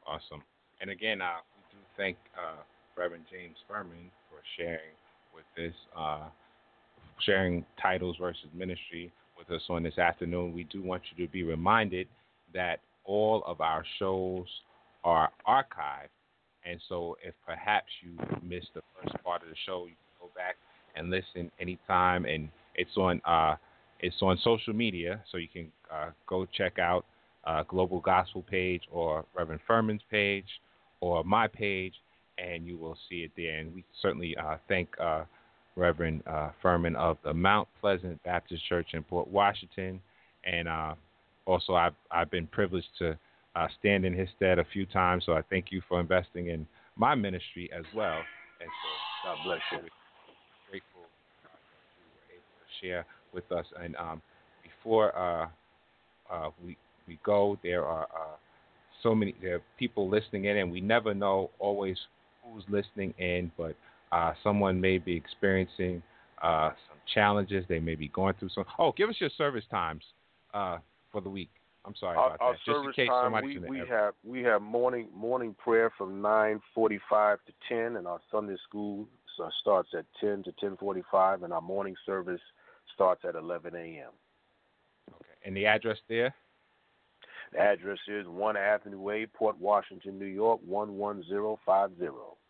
Awesome. 0.07 0.43
And 0.81 0.91
again, 0.91 1.18
we 1.18 1.77
do 1.77 1.79
thank 1.97 2.16
Reverend 2.97 3.25
James 3.31 3.57
Furman 3.68 4.11
for 4.31 4.41
sharing 4.57 4.95
with 5.35 5.45
this, 5.57 5.75
sharing 7.25 7.64
titles 7.81 8.16
versus 8.20 8.47
ministry 8.55 9.12
with 9.39 9.51
us 9.51 9.62
on 9.68 9.83
this 9.83 9.99
afternoon. 9.99 10.53
We 10.53 10.64
do 10.64 10.83
want 10.83 11.03
you 11.14 11.26
to 11.26 11.33
be 11.33 11.43
reminded 11.43 12.09
that 12.55 12.80
all 13.05 13.43
of 13.47 13.61
our 13.61 13.85
shows 13.99 14.47
are 15.05 15.30
archived 15.47 16.09
and 16.64 16.80
so, 16.89 17.16
if 17.22 17.35
perhaps 17.45 17.89
you 18.03 18.16
missed 18.43 18.70
the 18.74 18.83
first 18.97 19.22
part 19.24 19.43
of 19.43 19.49
the 19.49 19.57
show, 19.66 19.87
you 19.87 19.95
can 19.95 20.28
go 20.28 20.30
back 20.35 20.57
and 20.95 21.11
listen 21.11 21.51
anytime. 21.61 22.24
And 22.24 22.49
it's 22.74 22.97
on 22.97 23.20
uh, 23.24 23.57
it's 24.01 24.16
on 24.22 24.39
social 24.43 24.72
media, 24.72 25.22
so 25.30 25.39
you 25.39 25.49
can 25.49 25.72
uh, 25.93 26.11
go 26.26 26.47
check 26.47 26.78
out 26.78 27.05
uh, 27.45 27.64
Global 27.64 28.01
Gospel 28.01 28.43
page 28.43 28.83
or 28.93 29.24
Reverend 29.37 29.61
Furman's 29.66 30.03
page 30.11 30.47
or 31.01 31.24
my 31.24 31.49
page, 31.49 31.95
and 32.39 32.64
you 32.64 32.76
will 32.76 32.97
see 33.09 33.22
it 33.22 33.33
there. 33.37 33.59
And 33.59 33.74
we 33.74 33.85
certainly 34.01 34.37
uh, 34.37 34.57
thank 34.68 34.89
uh, 35.01 35.24
Reverend 35.77 36.23
uh, 36.27 36.51
Furman 36.61 36.97
of 36.97 37.18
the 37.25 37.33
Mount 37.33 37.68
Pleasant 37.81 38.23
Baptist 38.25 38.62
Church 38.68 38.89
in 38.93 39.03
Port 39.03 39.29
Washington, 39.29 40.01
and 40.45 40.68
also 41.47 41.75
I've 41.75 41.95
I've 42.11 42.31
been 42.31 42.47
privileged 42.47 42.89
to 42.99 43.18
uh, 43.55 43.68
stand 43.79 44.05
in 44.05 44.14
his 44.14 44.29
stead 44.37 44.59
a 44.59 44.64
few 44.73 44.87
times. 44.87 45.25
So 45.27 45.33
I 45.35 45.43
thank 45.51 45.66
you 45.70 45.83
for 45.89 46.01
investing 46.01 46.49
in 46.49 46.66
my 46.97 47.14
ministry 47.14 47.70
as 47.77 47.85
well. 47.95 48.18
And 48.61 48.68
so 48.68 49.29
God 49.29 49.39
bless 49.45 49.61
you. 49.73 49.79
Grateful 50.70 51.03
uh, 51.45 51.57
you 51.99 52.07
were 52.14 52.33
able 52.33 52.43
to 52.61 52.87
share 52.87 53.07
with 53.33 53.51
us. 53.53 53.66
And 53.83 53.97
um, 53.97 54.23
before 54.62 55.16
uh, 55.16 55.49
uh, 56.31 56.51
we 56.64 56.77
we 57.07 57.18
go, 57.25 57.59
there 57.62 57.85
are 57.85 58.05
uh, 58.05 58.37
so 59.03 59.14
many 59.14 59.35
there 59.43 59.57
are 59.57 59.62
people 59.79 60.09
listening 60.09 60.47
in, 60.47 60.59
and 60.59 60.70
we 60.70 60.81
never 60.81 61.14
know 61.14 61.51
always 61.59 61.97
who's 62.45 62.64
listening 62.68 63.14
in, 63.18 63.51
but 63.57 63.77
uh, 64.12 64.34
someone 64.42 64.80
may 64.80 64.98
be 64.98 65.16
experiencing 65.16 66.02
uh, 66.42 66.70
some 66.88 66.98
challenges. 67.12 67.64
They 67.68 67.80
may 67.80 67.94
be 67.94 68.08
going 68.08 68.34
through 68.38 68.50
some. 68.50 68.64
Oh, 68.78 68.92
give 68.92 69.08
us 69.08 69.16
your 69.18 69.30
service 69.36 69.64
times 69.70 70.04
uh, 70.54 70.78
for 71.10 71.20
the 71.20 71.30
week. 71.30 71.50
I'm 71.84 71.94
sorry 71.98 72.16
our, 72.16 72.28
about 72.28 72.40
our 72.40 72.52
that. 72.52 72.58
service 72.64 72.96
time, 72.96 73.32
we, 73.42 73.58
we 73.58 73.78
have 73.88 74.14
we 74.22 74.42
have 74.42 74.62
morning 74.62 75.08
morning 75.14 75.56
prayer 75.62 75.90
from 75.98 76.22
9:45 76.22 77.38
to 77.46 77.52
10, 77.68 77.96
and 77.96 78.06
our 78.06 78.20
Sunday 78.30 78.56
school 78.68 79.08
uh, 79.42 79.48
starts 79.60 79.88
at 79.96 80.04
10 80.20 80.44
to 80.44 80.52
10:45, 80.62 81.42
and 81.42 81.52
our 81.52 81.60
morning 81.60 81.96
service 82.06 82.40
starts 82.94 83.22
at 83.26 83.34
11 83.34 83.74
a.m. 83.74 84.10
Okay, 85.08 85.34
and 85.44 85.56
the 85.56 85.66
address 85.66 85.98
there? 86.08 86.34
The 87.52 87.58
address 87.58 87.98
is 88.06 88.26
One 88.26 88.56
Avenue 88.56 89.00
Way, 89.00 89.26
Port 89.26 89.58
Washington, 89.58 90.18
New 90.18 90.26
York 90.26 90.60
11050. 90.66 92.41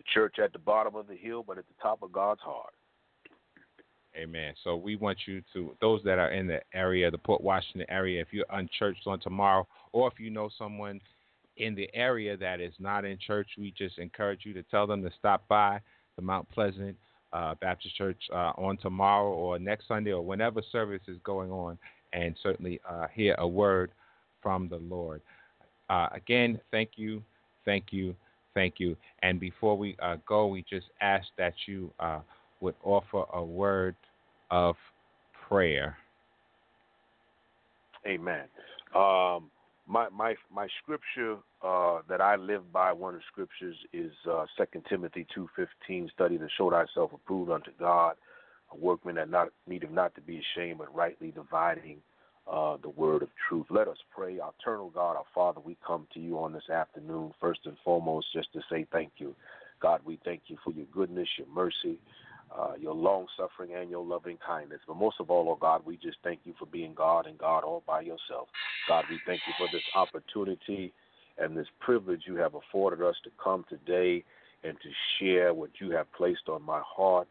The 0.00 0.04
church 0.14 0.36
at 0.42 0.54
the 0.54 0.58
bottom 0.58 0.94
of 0.94 1.06
the 1.06 1.16
hill, 1.16 1.44
but 1.46 1.58
at 1.58 1.66
the 1.68 1.74
top 1.82 2.02
of 2.02 2.10
God's 2.10 2.40
heart. 2.40 2.72
Amen. 4.16 4.54
So 4.64 4.76
we 4.76 4.96
want 4.96 5.18
you 5.26 5.42
to 5.52 5.76
those 5.82 6.00
that 6.04 6.18
are 6.18 6.32
in 6.32 6.46
the 6.46 6.60
area, 6.72 7.10
the 7.10 7.18
Port 7.18 7.42
Washington 7.42 7.84
area, 7.90 8.22
if 8.22 8.28
you're 8.32 8.46
unchurched 8.50 9.06
on 9.06 9.20
tomorrow, 9.20 9.68
or 9.92 10.08
if 10.08 10.18
you 10.18 10.30
know 10.30 10.48
someone 10.58 11.00
in 11.58 11.74
the 11.74 11.88
area 11.92 12.34
that 12.38 12.62
is 12.62 12.72
not 12.78 13.04
in 13.04 13.18
church, 13.18 13.48
we 13.58 13.74
just 13.76 13.98
encourage 13.98 14.40
you 14.44 14.54
to 14.54 14.62
tell 14.64 14.86
them 14.86 15.02
to 15.02 15.10
stop 15.18 15.46
by 15.48 15.78
the 16.16 16.22
Mount 16.22 16.48
Pleasant 16.48 16.96
uh, 17.34 17.54
Baptist 17.60 17.94
Church 17.96 18.20
uh, 18.32 18.52
on 18.56 18.78
tomorrow 18.78 19.28
or 19.28 19.58
next 19.58 19.86
Sunday 19.86 20.12
or 20.12 20.22
whenever 20.22 20.62
service 20.72 21.02
is 21.06 21.18
going 21.24 21.50
on, 21.50 21.78
and 22.14 22.34
certainly 22.42 22.80
uh, 22.88 23.06
hear 23.12 23.34
a 23.38 23.46
word 23.46 23.92
from 24.42 24.66
the 24.68 24.78
Lord. 24.78 25.20
Uh, 25.90 26.08
again, 26.12 26.58
thank 26.70 26.92
you, 26.96 27.22
thank 27.64 27.92
you, 27.92 28.16
thank 28.54 28.74
you. 28.78 28.96
And 29.22 29.38
before 29.38 29.76
we 29.76 29.96
uh, 30.02 30.16
go, 30.26 30.46
we 30.46 30.64
just 30.68 30.86
ask 31.00 31.26
that 31.38 31.54
you 31.66 31.92
uh, 32.00 32.20
would 32.60 32.74
offer 32.82 33.24
a 33.32 33.42
word 33.42 33.96
of 34.50 34.76
prayer. 35.48 35.96
Amen. 38.06 38.44
Um, 38.94 39.50
my 39.86 40.08
my 40.10 40.34
my 40.52 40.68
scripture 40.82 41.36
uh, 41.62 42.00
that 42.08 42.20
I 42.20 42.36
live 42.36 42.72
by, 42.72 42.92
one 42.92 43.14
of 43.14 43.20
the 43.20 43.24
scriptures 43.30 43.76
is 43.92 44.12
uh, 44.30 44.46
Second 44.56 44.84
Timothy 44.88 45.26
two 45.34 45.48
fifteen. 45.54 46.10
Study 46.14 46.38
to 46.38 46.48
show 46.56 46.70
thyself 46.70 47.12
approved 47.12 47.50
unto 47.50 47.70
God, 47.78 48.14
a 48.72 48.76
workman 48.76 49.16
that 49.16 49.28
not 49.28 49.48
needeth 49.66 49.90
not 49.90 50.14
to 50.14 50.20
be 50.20 50.40
ashamed, 50.40 50.78
but 50.78 50.94
rightly 50.94 51.30
dividing 51.30 51.98
uh, 52.50 52.76
the 52.82 52.88
word 52.88 53.22
of 53.22 53.28
truth. 53.48 53.66
Let 53.70 53.88
us 53.88 53.98
pray. 54.14 54.38
Our 54.38 54.52
eternal 54.60 54.90
God, 54.90 55.16
our 55.16 55.24
Father, 55.34 55.60
we 55.64 55.76
come 55.84 56.06
to 56.14 56.20
you 56.20 56.38
on 56.38 56.52
this 56.52 56.68
afternoon 56.70 57.32
first 57.40 57.60
and 57.64 57.76
foremost 57.84 58.26
just 58.32 58.52
to 58.52 58.60
say 58.70 58.86
thank 58.92 59.12
you. 59.18 59.34
God, 59.80 60.00
we 60.04 60.18
thank 60.24 60.42
you 60.46 60.56
for 60.62 60.72
your 60.72 60.86
goodness, 60.92 61.28
your 61.38 61.48
mercy 61.48 61.98
uh, 62.56 62.72
your 62.78 62.94
long 62.94 63.26
suffering 63.36 63.74
and 63.74 63.90
your 63.90 64.04
loving 64.04 64.38
kindness. 64.44 64.80
But 64.86 64.96
most 64.96 65.16
of 65.20 65.30
all, 65.30 65.48
oh 65.48 65.58
God, 65.60 65.82
we 65.84 65.96
just 65.96 66.18
thank 66.22 66.40
you 66.44 66.54
for 66.58 66.66
being 66.66 66.94
God 66.94 67.26
and 67.26 67.38
God 67.38 67.64
all 67.64 67.82
by 67.86 68.00
yourself. 68.00 68.48
God, 68.88 69.04
we 69.10 69.18
thank 69.26 69.40
you 69.46 69.52
for 69.58 69.68
this 69.72 69.82
opportunity 69.94 70.92
and 71.38 71.56
this 71.56 71.68
privilege 71.80 72.22
you 72.26 72.36
have 72.36 72.54
afforded 72.54 73.04
us 73.04 73.14
to 73.24 73.30
come 73.42 73.64
today 73.68 74.24
and 74.64 74.76
to 74.82 74.88
share 75.18 75.54
what 75.54 75.70
you 75.80 75.90
have 75.90 76.12
placed 76.12 76.48
on 76.48 76.62
my 76.62 76.82
heart. 76.84 77.28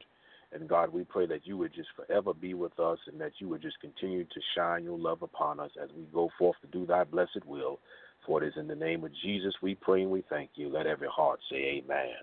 And 0.51 0.67
God, 0.67 0.91
we 0.91 1.03
pray 1.03 1.27
that 1.27 1.45
you 1.45 1.57
would 1.57 1.73
just 1.73 1.89
forever 1.95 2.33
be 2.33 2.55
with 2.55 2.79
us 2.79 2.97
and 3.07 3.21
that 3.21 3.33
you 3.37 3.47
would 3.49 3.61
just 3.61 3.79
continue 3.81 4.23
to 4.23 4.41
shine 4.55 4.83
your 4.83 4.97
love 4.97 5.21
upon 5.21 5.59
us 5.59 5.71
as 5.81 5.89
we 5.95 6.03
go 6.11 6.29
forth 6.39 6.55
to 6.61 6.67
do 6.67 6.85
thy 6.85 7.03
blessed 7.03 7.45
will. 7.45 7.79
For 8.25 8.43
it 8.43 8.47
is 8.47 8.53
in 8.57 8.67
the 8.67 8.75
name 8.75 9.03
of 9.03 9.11
Jesus 9.23 9.53
we 9.61 9.75
pray 9.75 10.01
and 10.01 10.11
we 10.11 10.23
thank 10.29 10.51
you. 10.55 10.69
Let 10.69 10.87
every 10.87 11.07
heart 11.07 11.39
say 11.49 11.83
amen. 11.83 12.15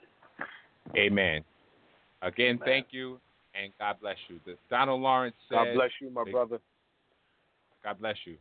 Amen. 0.97 1.45
Again, 2.23 2.59
thank 2.65 2.89
you, 2.91 3.21
and 3.55 3.73
God 3.79 3.97
bless 4.01 4.17
you. 4.29 4.41
The 4.45 4.57
Donald 4.71 5.01
Lawrence 5.01 5.37
said, 5.49 5.57
God 5.57 5.75
bless 5.75 5.91
you, 6.01 6.11
my 6.11 6.25
brother. 6.31 6.59
God 7.85 8.01
bless 8.01 8.17
you. 8.25 8.37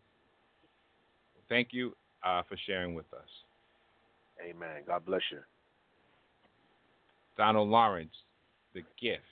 Thank 1.49 1.69
you 1.71 1.95
uh, 2.23 2.41
for 2.49 2.57
sharing 2.65 2.95
with 2.95 3.05
us. 3.13 3.27
Amen. 4.43 4.81
God 4.87 5.05
bless 5.05 5.21
you. 5.31 5.39
Donald 7.37 7.69
Lawrence, 7.69 8.13
the 8.73 8.81
gift. 8.99 9.23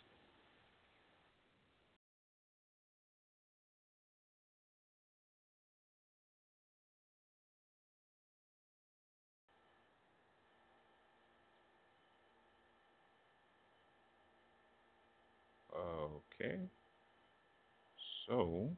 Okay. 16.41 16.59
So 18.27 18.69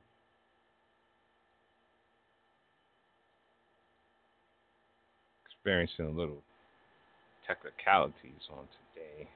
experiencing 5.46 6.06
a 6.06 6.10
little 6.10 6.44
technicalities 7.48 8.50
on 8.52 8.66
today. 8.94 9.30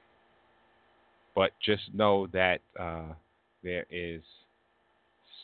But 1.34 1.52
just 1.64 1.82
know 1.94 2.26
that 2.32 2.60
uh, 2.78 3.14
there 3.62 3.86
is 3.90 4.22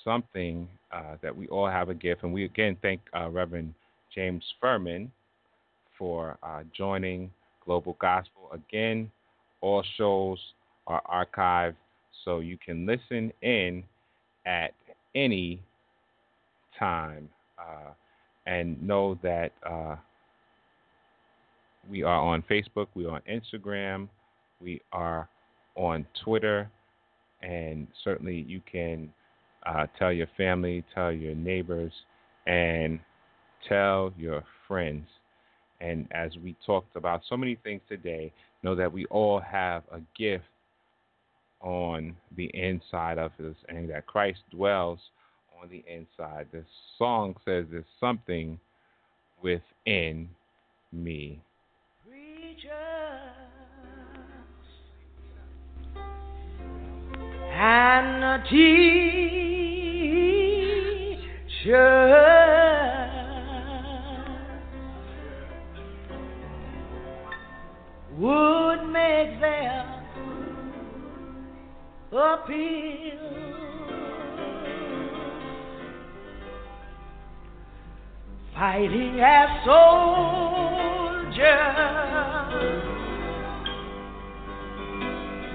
something 0.05 0.69
uh, 0.93 1.17
that 1.23 1.37
we 1.37 1.49
all 1.49 1.69
have 1.69 1.89
a 1.89 1.95
gift. 1.95 2.23
And 2.23 2.33
we 2.33 2.45
again 2.45 2.77
thank 2.83 3.01
uh, 3.17 3.31
Reverend 3.31 3.75
James 4.15 4.45
Furman 4.61 5.11
for 5.99 6.39
uh, 6.43 6.63
joining 6.77 7.31
Global 7.65 7.97
Gospel. 8.01 8.51
Again, 8.53 9.11
all 9.61 9.83
shows 9.97 10.39
are 10.87 11.03
archived 11.11 11.75
so 12.25 12.41
you 12.41 12.59
can 12.65 12.87
listen 12.87 13.33
in 13.43 13.83
at 14.47 14.73
any 15.15 15.61
time 16.79 17.29
uh, 17.59 17.93
and 18.47 18.81
know 18.83 19.19
that 19.23 19.53
uh, 19.69 19.97
we 21.91 22.03
are 22.03 22.21
on 22.21 22.43
Facebook, 22.51 22.89
we 22.95 23.07
are 23.07 23.17
on 23.17 23.23
Instagram, 23.31 24.09
we 24.61 24.81
are 24.93 25.29
on 25.75 26.07
Twitter, 26.25 26.71
and 27.43 27.87
certainly 28.03 28.45
you 28.49 28.61
can 28.71 29.13
Uh, 29.67 29.85
tell 29.99 30.13
your 30.13 30.31
family, 30.37 30.85
tell 30.95 31.11
your 31.11 31.35
neighbors, 31.35 31.93
and 32.47 33.01
tell 33.69 34.13
your 34.17 34.45
friends. 34.69 35.09
And 35.81 36.07
as 36.13 36.31
we 36.45 36.55
talked 36.65 36.95
about 36.95 37.23
so 37.29 37.37
many 37.37 37.57
things 37.65 37.83
today, 37.89 38.31
know 38.63 38.77
that 38.77 38.93
we 38.93 39.07
all 39.07 39.41
have 39.41 39.83
a 39.91 40.01
gift 40.15 40.47
on 41.67 42.17
the 42.37 42.49
inside 42.55 43.19
of 43.19 43.33
us 43.41 43.57
and 43.69 43.91
that 43.91 44.07
Christ 44.07 44.39
dwells 44.53 45.01
on 45.61 45.69
the 45.69 45.85
inside. 45.93 46.47
The 46.53 46.63
song 46.97 47.35
says 47.45 47.67
there's 47.71 47.85
something 47.99 48.61
within 49.43 50.29
me. 50.93 51.41
Preachers 52.09 52.63
and 57.53 58.45
teachers 58.45 58.87
would 68.17 68.87
make 68.93 69.41
their 69.41 69.86
appeal. 72.17 73.19
Fighting 78.55 79.21
as 79.21 79.49
soldiers 79.67 80.17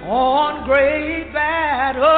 on 0.05 0.65
great 0.65 1.33
battlefield. 1.33 2.11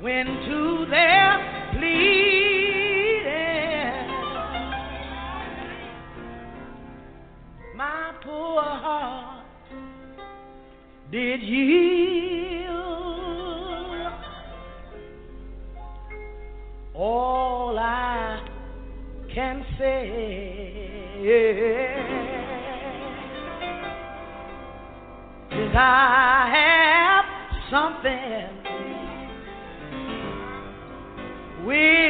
When 0.00 0.26
to 0.26 0.86
their 0.90 1.39
poor 8.22 8.62
heart 8.62 9.44
did 11.10 11.42
yield. 11.42 12.70
All 16.94 17.78
I 17.78 18.46
can 19.34 19.64
say 19.78 20.08
is 25.54 25.74
I 25.74 26.50
have 26.54 27.24
something 27.70 28.60
with 31.64 32.09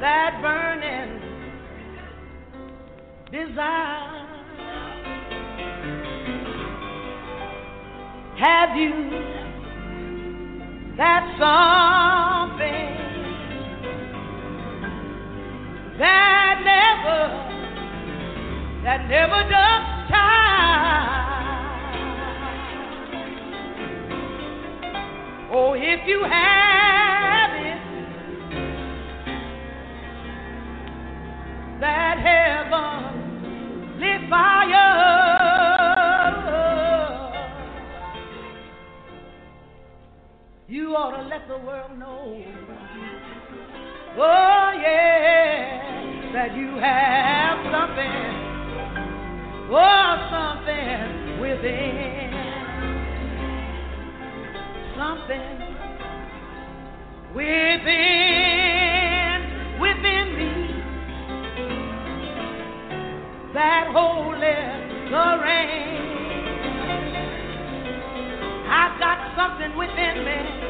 that 0.00 0.38
burning 0.42 1.20
desire. 3.32 4.26
Have 8.36 8.76
you 8.76 8.92
that 10.96 11.24
something 11.40 12.92
that 15.98 16.60
never, 16.64 17.20
that 18.84 19.08
never 19.08 19.40
does 19.48 19.85
you 26.06 26.22
have 26.22 27.50
it. 27.66 27.86
that 31.80 32.18
heaven 32.18 34.00
lit 34.00 34.30
fire. 34.30 35.16
You 40.68 40.96
ought 40.96 41.16
to 41.16 41.28
let 41.28 41.46
the 41.48 41.58
world 41.58 41.98
know. 41.98 42.44
Oh, 44.18 44.72
yeah, 44.80 46.32
that 46.32 46.56
you 46.56 46.78
have 46.78 47.58
something. 47.70 48.34
Oh, 49.70 50.28
something 50.30 51.40
within. 51.40 52.32
Something 54.96 55.55
within, 57.36 57.84
within 59.78 60.26
me 60.38 60.52
that 63.52 63.88
holy 63.92 64.56
terrain. 65.12 66.00
I've 68.68 68.98
got 68.98 69.18
something 69.36 69.76
within 69.76 70.24
me 70.24 70.65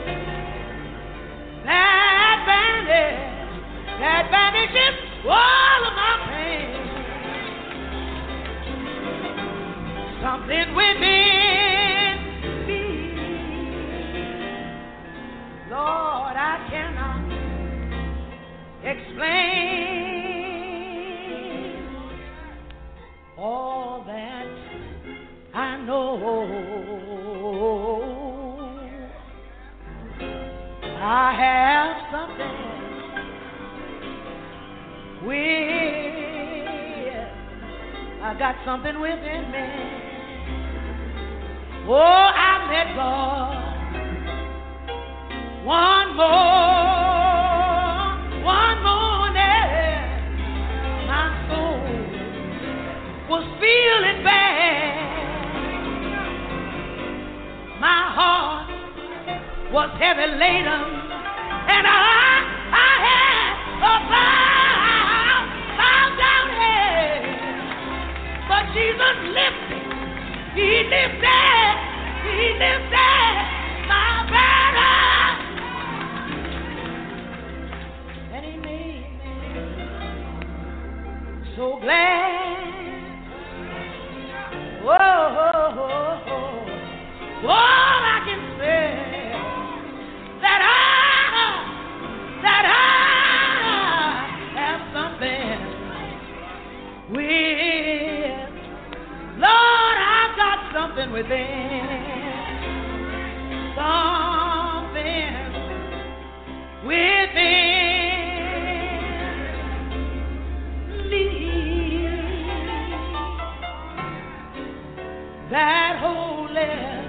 that 115.50 115.98
holdeth 116.02 117.06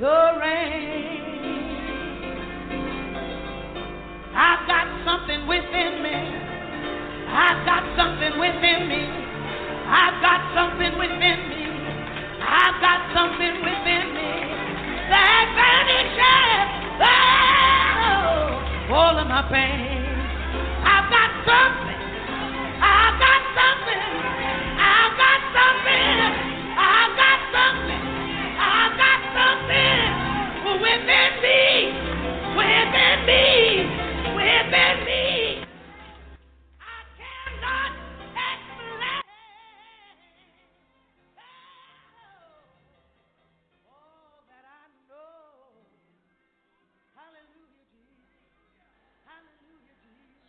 the 0.00 0.20
rain. 0.40 1.22
I've 4.34 4.66
got 4.66 4.86
something 5.06 5.46
within 5.46 6.02
me. 6.02 6.18
I've 7.30 7.64
got 7.66 7.84
something 7.94 8.38
within 8.38 8.88
me. 8.88 9.06
I've 9.86 10.20
got 10.22 10.40
something 10.54 10.98
within 10.98 11.48
me. 11.48 11.64
I've 12.42 12.80
got 12.82 13.00
something 13.14 13.62
within 13.62 14.14
me 14.14 14.30
that 15.08 15.46
vanishes 15.54 16.68
oh, 18.90 18.94
all 18.94 19.18
of 19.18 19.26
my 19.28 19.42
pain. 19.50 20.02
I've 20.82 21.10
got 21.10 21.30
something. 21.46 21.83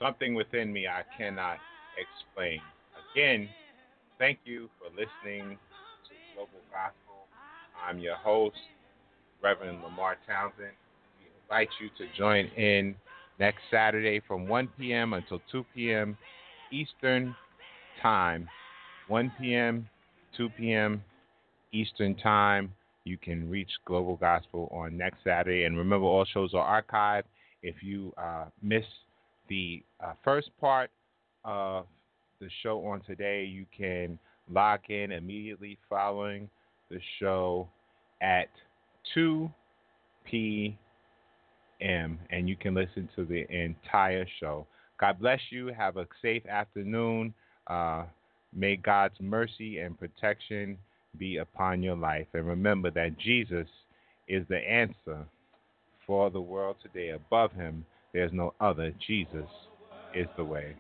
Something 0.05 0.35
within 0.35 0.71
me 0.71 0.87
I 0.87 1.01
cannot 1.17 1.57
explain. 1.97 2.61
Again, 3.11 3.49
thank 4.19 4.37
you 4.45 4.69
for 4.77 4.89
listening 4.91 5.57
to 6.07 6.13
Global 6.35 6.61
Gospel. 6.71 7.25
I'm 7.83 7.97
your 7.97 8.15
host, 8.17 8.55
Reverend 9.41 9.81
Lamar 9.81 10.17
Townsend. 10.27 10.73
We 11.19 11.27
invite 11.41 11.69
you 11.79 11.89
to 11.97 12.15
join 12.15 12.45
in 12.55 12.93
next 13.39 13.63
Saturday 13.71 14.21
from 14.27 14.47
1 14.47 14.67
p.m. 14.77 15.13
until 15.13 15.41
2 15.51 15.65
p.m. 15.73 16.15
Eastern 16.71 17.35
Time. 17.99 18.47
1 19.07 19.31
p.m., 19.39 19.89
2 20.37 20.49
p.m. 20.51 21.03
Eastern 21.71 22.13
Time. 22.17 22.71
You 23.05 23.17
can 23.17 23.49
reach 23.49 23.71
Global 23.85 24.17
Gospel 24.17 24.69
on 24.71 24.97
next 24.97 25.23
Saturday. 25.23 25.63
And 25.63 25.75
remember, 25.75 26.05
all 26.05 26.25
shows 26.25 26.53
are 26.53 26.83
archived. 26.83 27.23
If 27.63 27.81
you 27.81 28.13
uh, 28.19 28.45
miss 28.61 28.83
the 29.49 29.83
uh, 30.03 30.13
first 30.23 30.49
part 30.59 30.89
of 31.43 31.85
the 32.39 32.49
show 32.63 32.85
on 32.85 33.01
today, 33.01 33.43
you 33.45 33.65
can 33.75 34.19
log 34.51 34.79
in 34.89 35.11
immediately 35.11 35.77
following 35.89 36.49
the 36.89 36.99
show 37.19 37.67
at 38.21 38.49
2 39.13 39.49
p.m. 40.25 40.77
and 42.29 42.49
you 42.49 42.55
can 42.55 42.73
listen 42.73 43.09
to 43.15 43.25
the 43.25 43.45
entire 43.53 44.25
show. 44.39 44.65
God 44.99 45.19
bless 45.19 45.39
you. 45.49 45.67
Have 45.67 45.97
a 45.97 46.07
safe 46.21 46.45
afternoon. 46.45 47.33
Uh, 47.67 48.05
may 48.53 48.75
God's 48.75 49.15
mercy 49.19 49.79
and 49.79 49.99
protection 49.99 50.77
be 51.17 51.37
upon 51.37 51.81
your 51.83 51.95
life. 51.95 52.27
And 52.33 52.47
remember 52.47 52.91
that 52.91 53.17
Jesus 53.17 53.67
is 54.27 54.45
the 54.49 54.57
answer 54.57 55.25
for 56.05 56.29
the 56.29 56.41
world 56.41 56.77
today. 56.81 57.09
Above 57.09 57.51
him, 57.51 57.85
there's 58.15 58.31
no 58.31 58.53
other. 58.61 58.93
Jesus 59.05 59.45
is 60.13 60.27
the 60.37 60.43
way. 60.45 60.73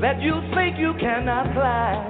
That 0.00 0.22
you 0.22 0.34
think 0.54 0.78
you 0.78 0.94
cannot 1.00 1.52
climb. 1.54 2.06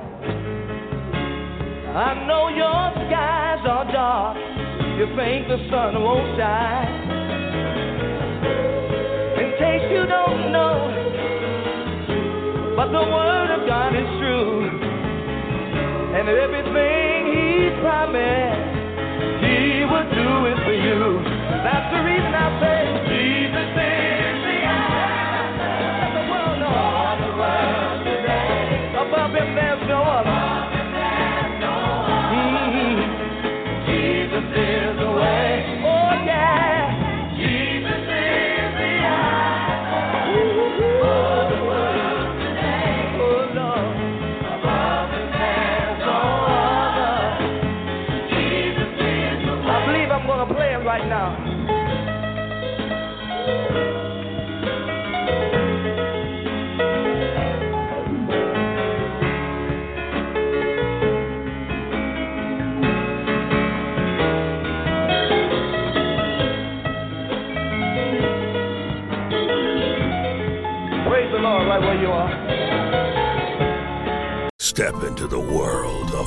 I 1.97 2.27
know 2.29 2.53
your 2.53 2.93
skies 3.09 3.65
are 3.65 3.89
dark. 3.91 4.37
You 5.01 5.07
think 5.17 5.49
the 5.49 5.57
sun 5.73 5.97
won't 5.97 6.37
shine. 6.37 6.93
In 9.41 9.49
case 9.57 9.89
you 9.89 10.05
don't 10.05 10.53
know, 10.53 10.77
but 12.77 12.93
the 12.93 13.05
word 13.09 13.51
of 13.57 13.67
God 13.67 13.97
is 13.97 14.09
true. 14.21 14.69
And 16.13 16.29
everything 16.29 17.19
He 17.33 17.73
promised, 17.81 18.69
He 19.41 19.89
will 19.89 20.09
do 20.13 20.31
it 20.53 20.59
for 20.61 20.77
you. 20.77 21.25
That's 21.65 21.89
the 21.97 22.05
reason 22.05 22.35
I 22.37 22.49
say 22.61 22.78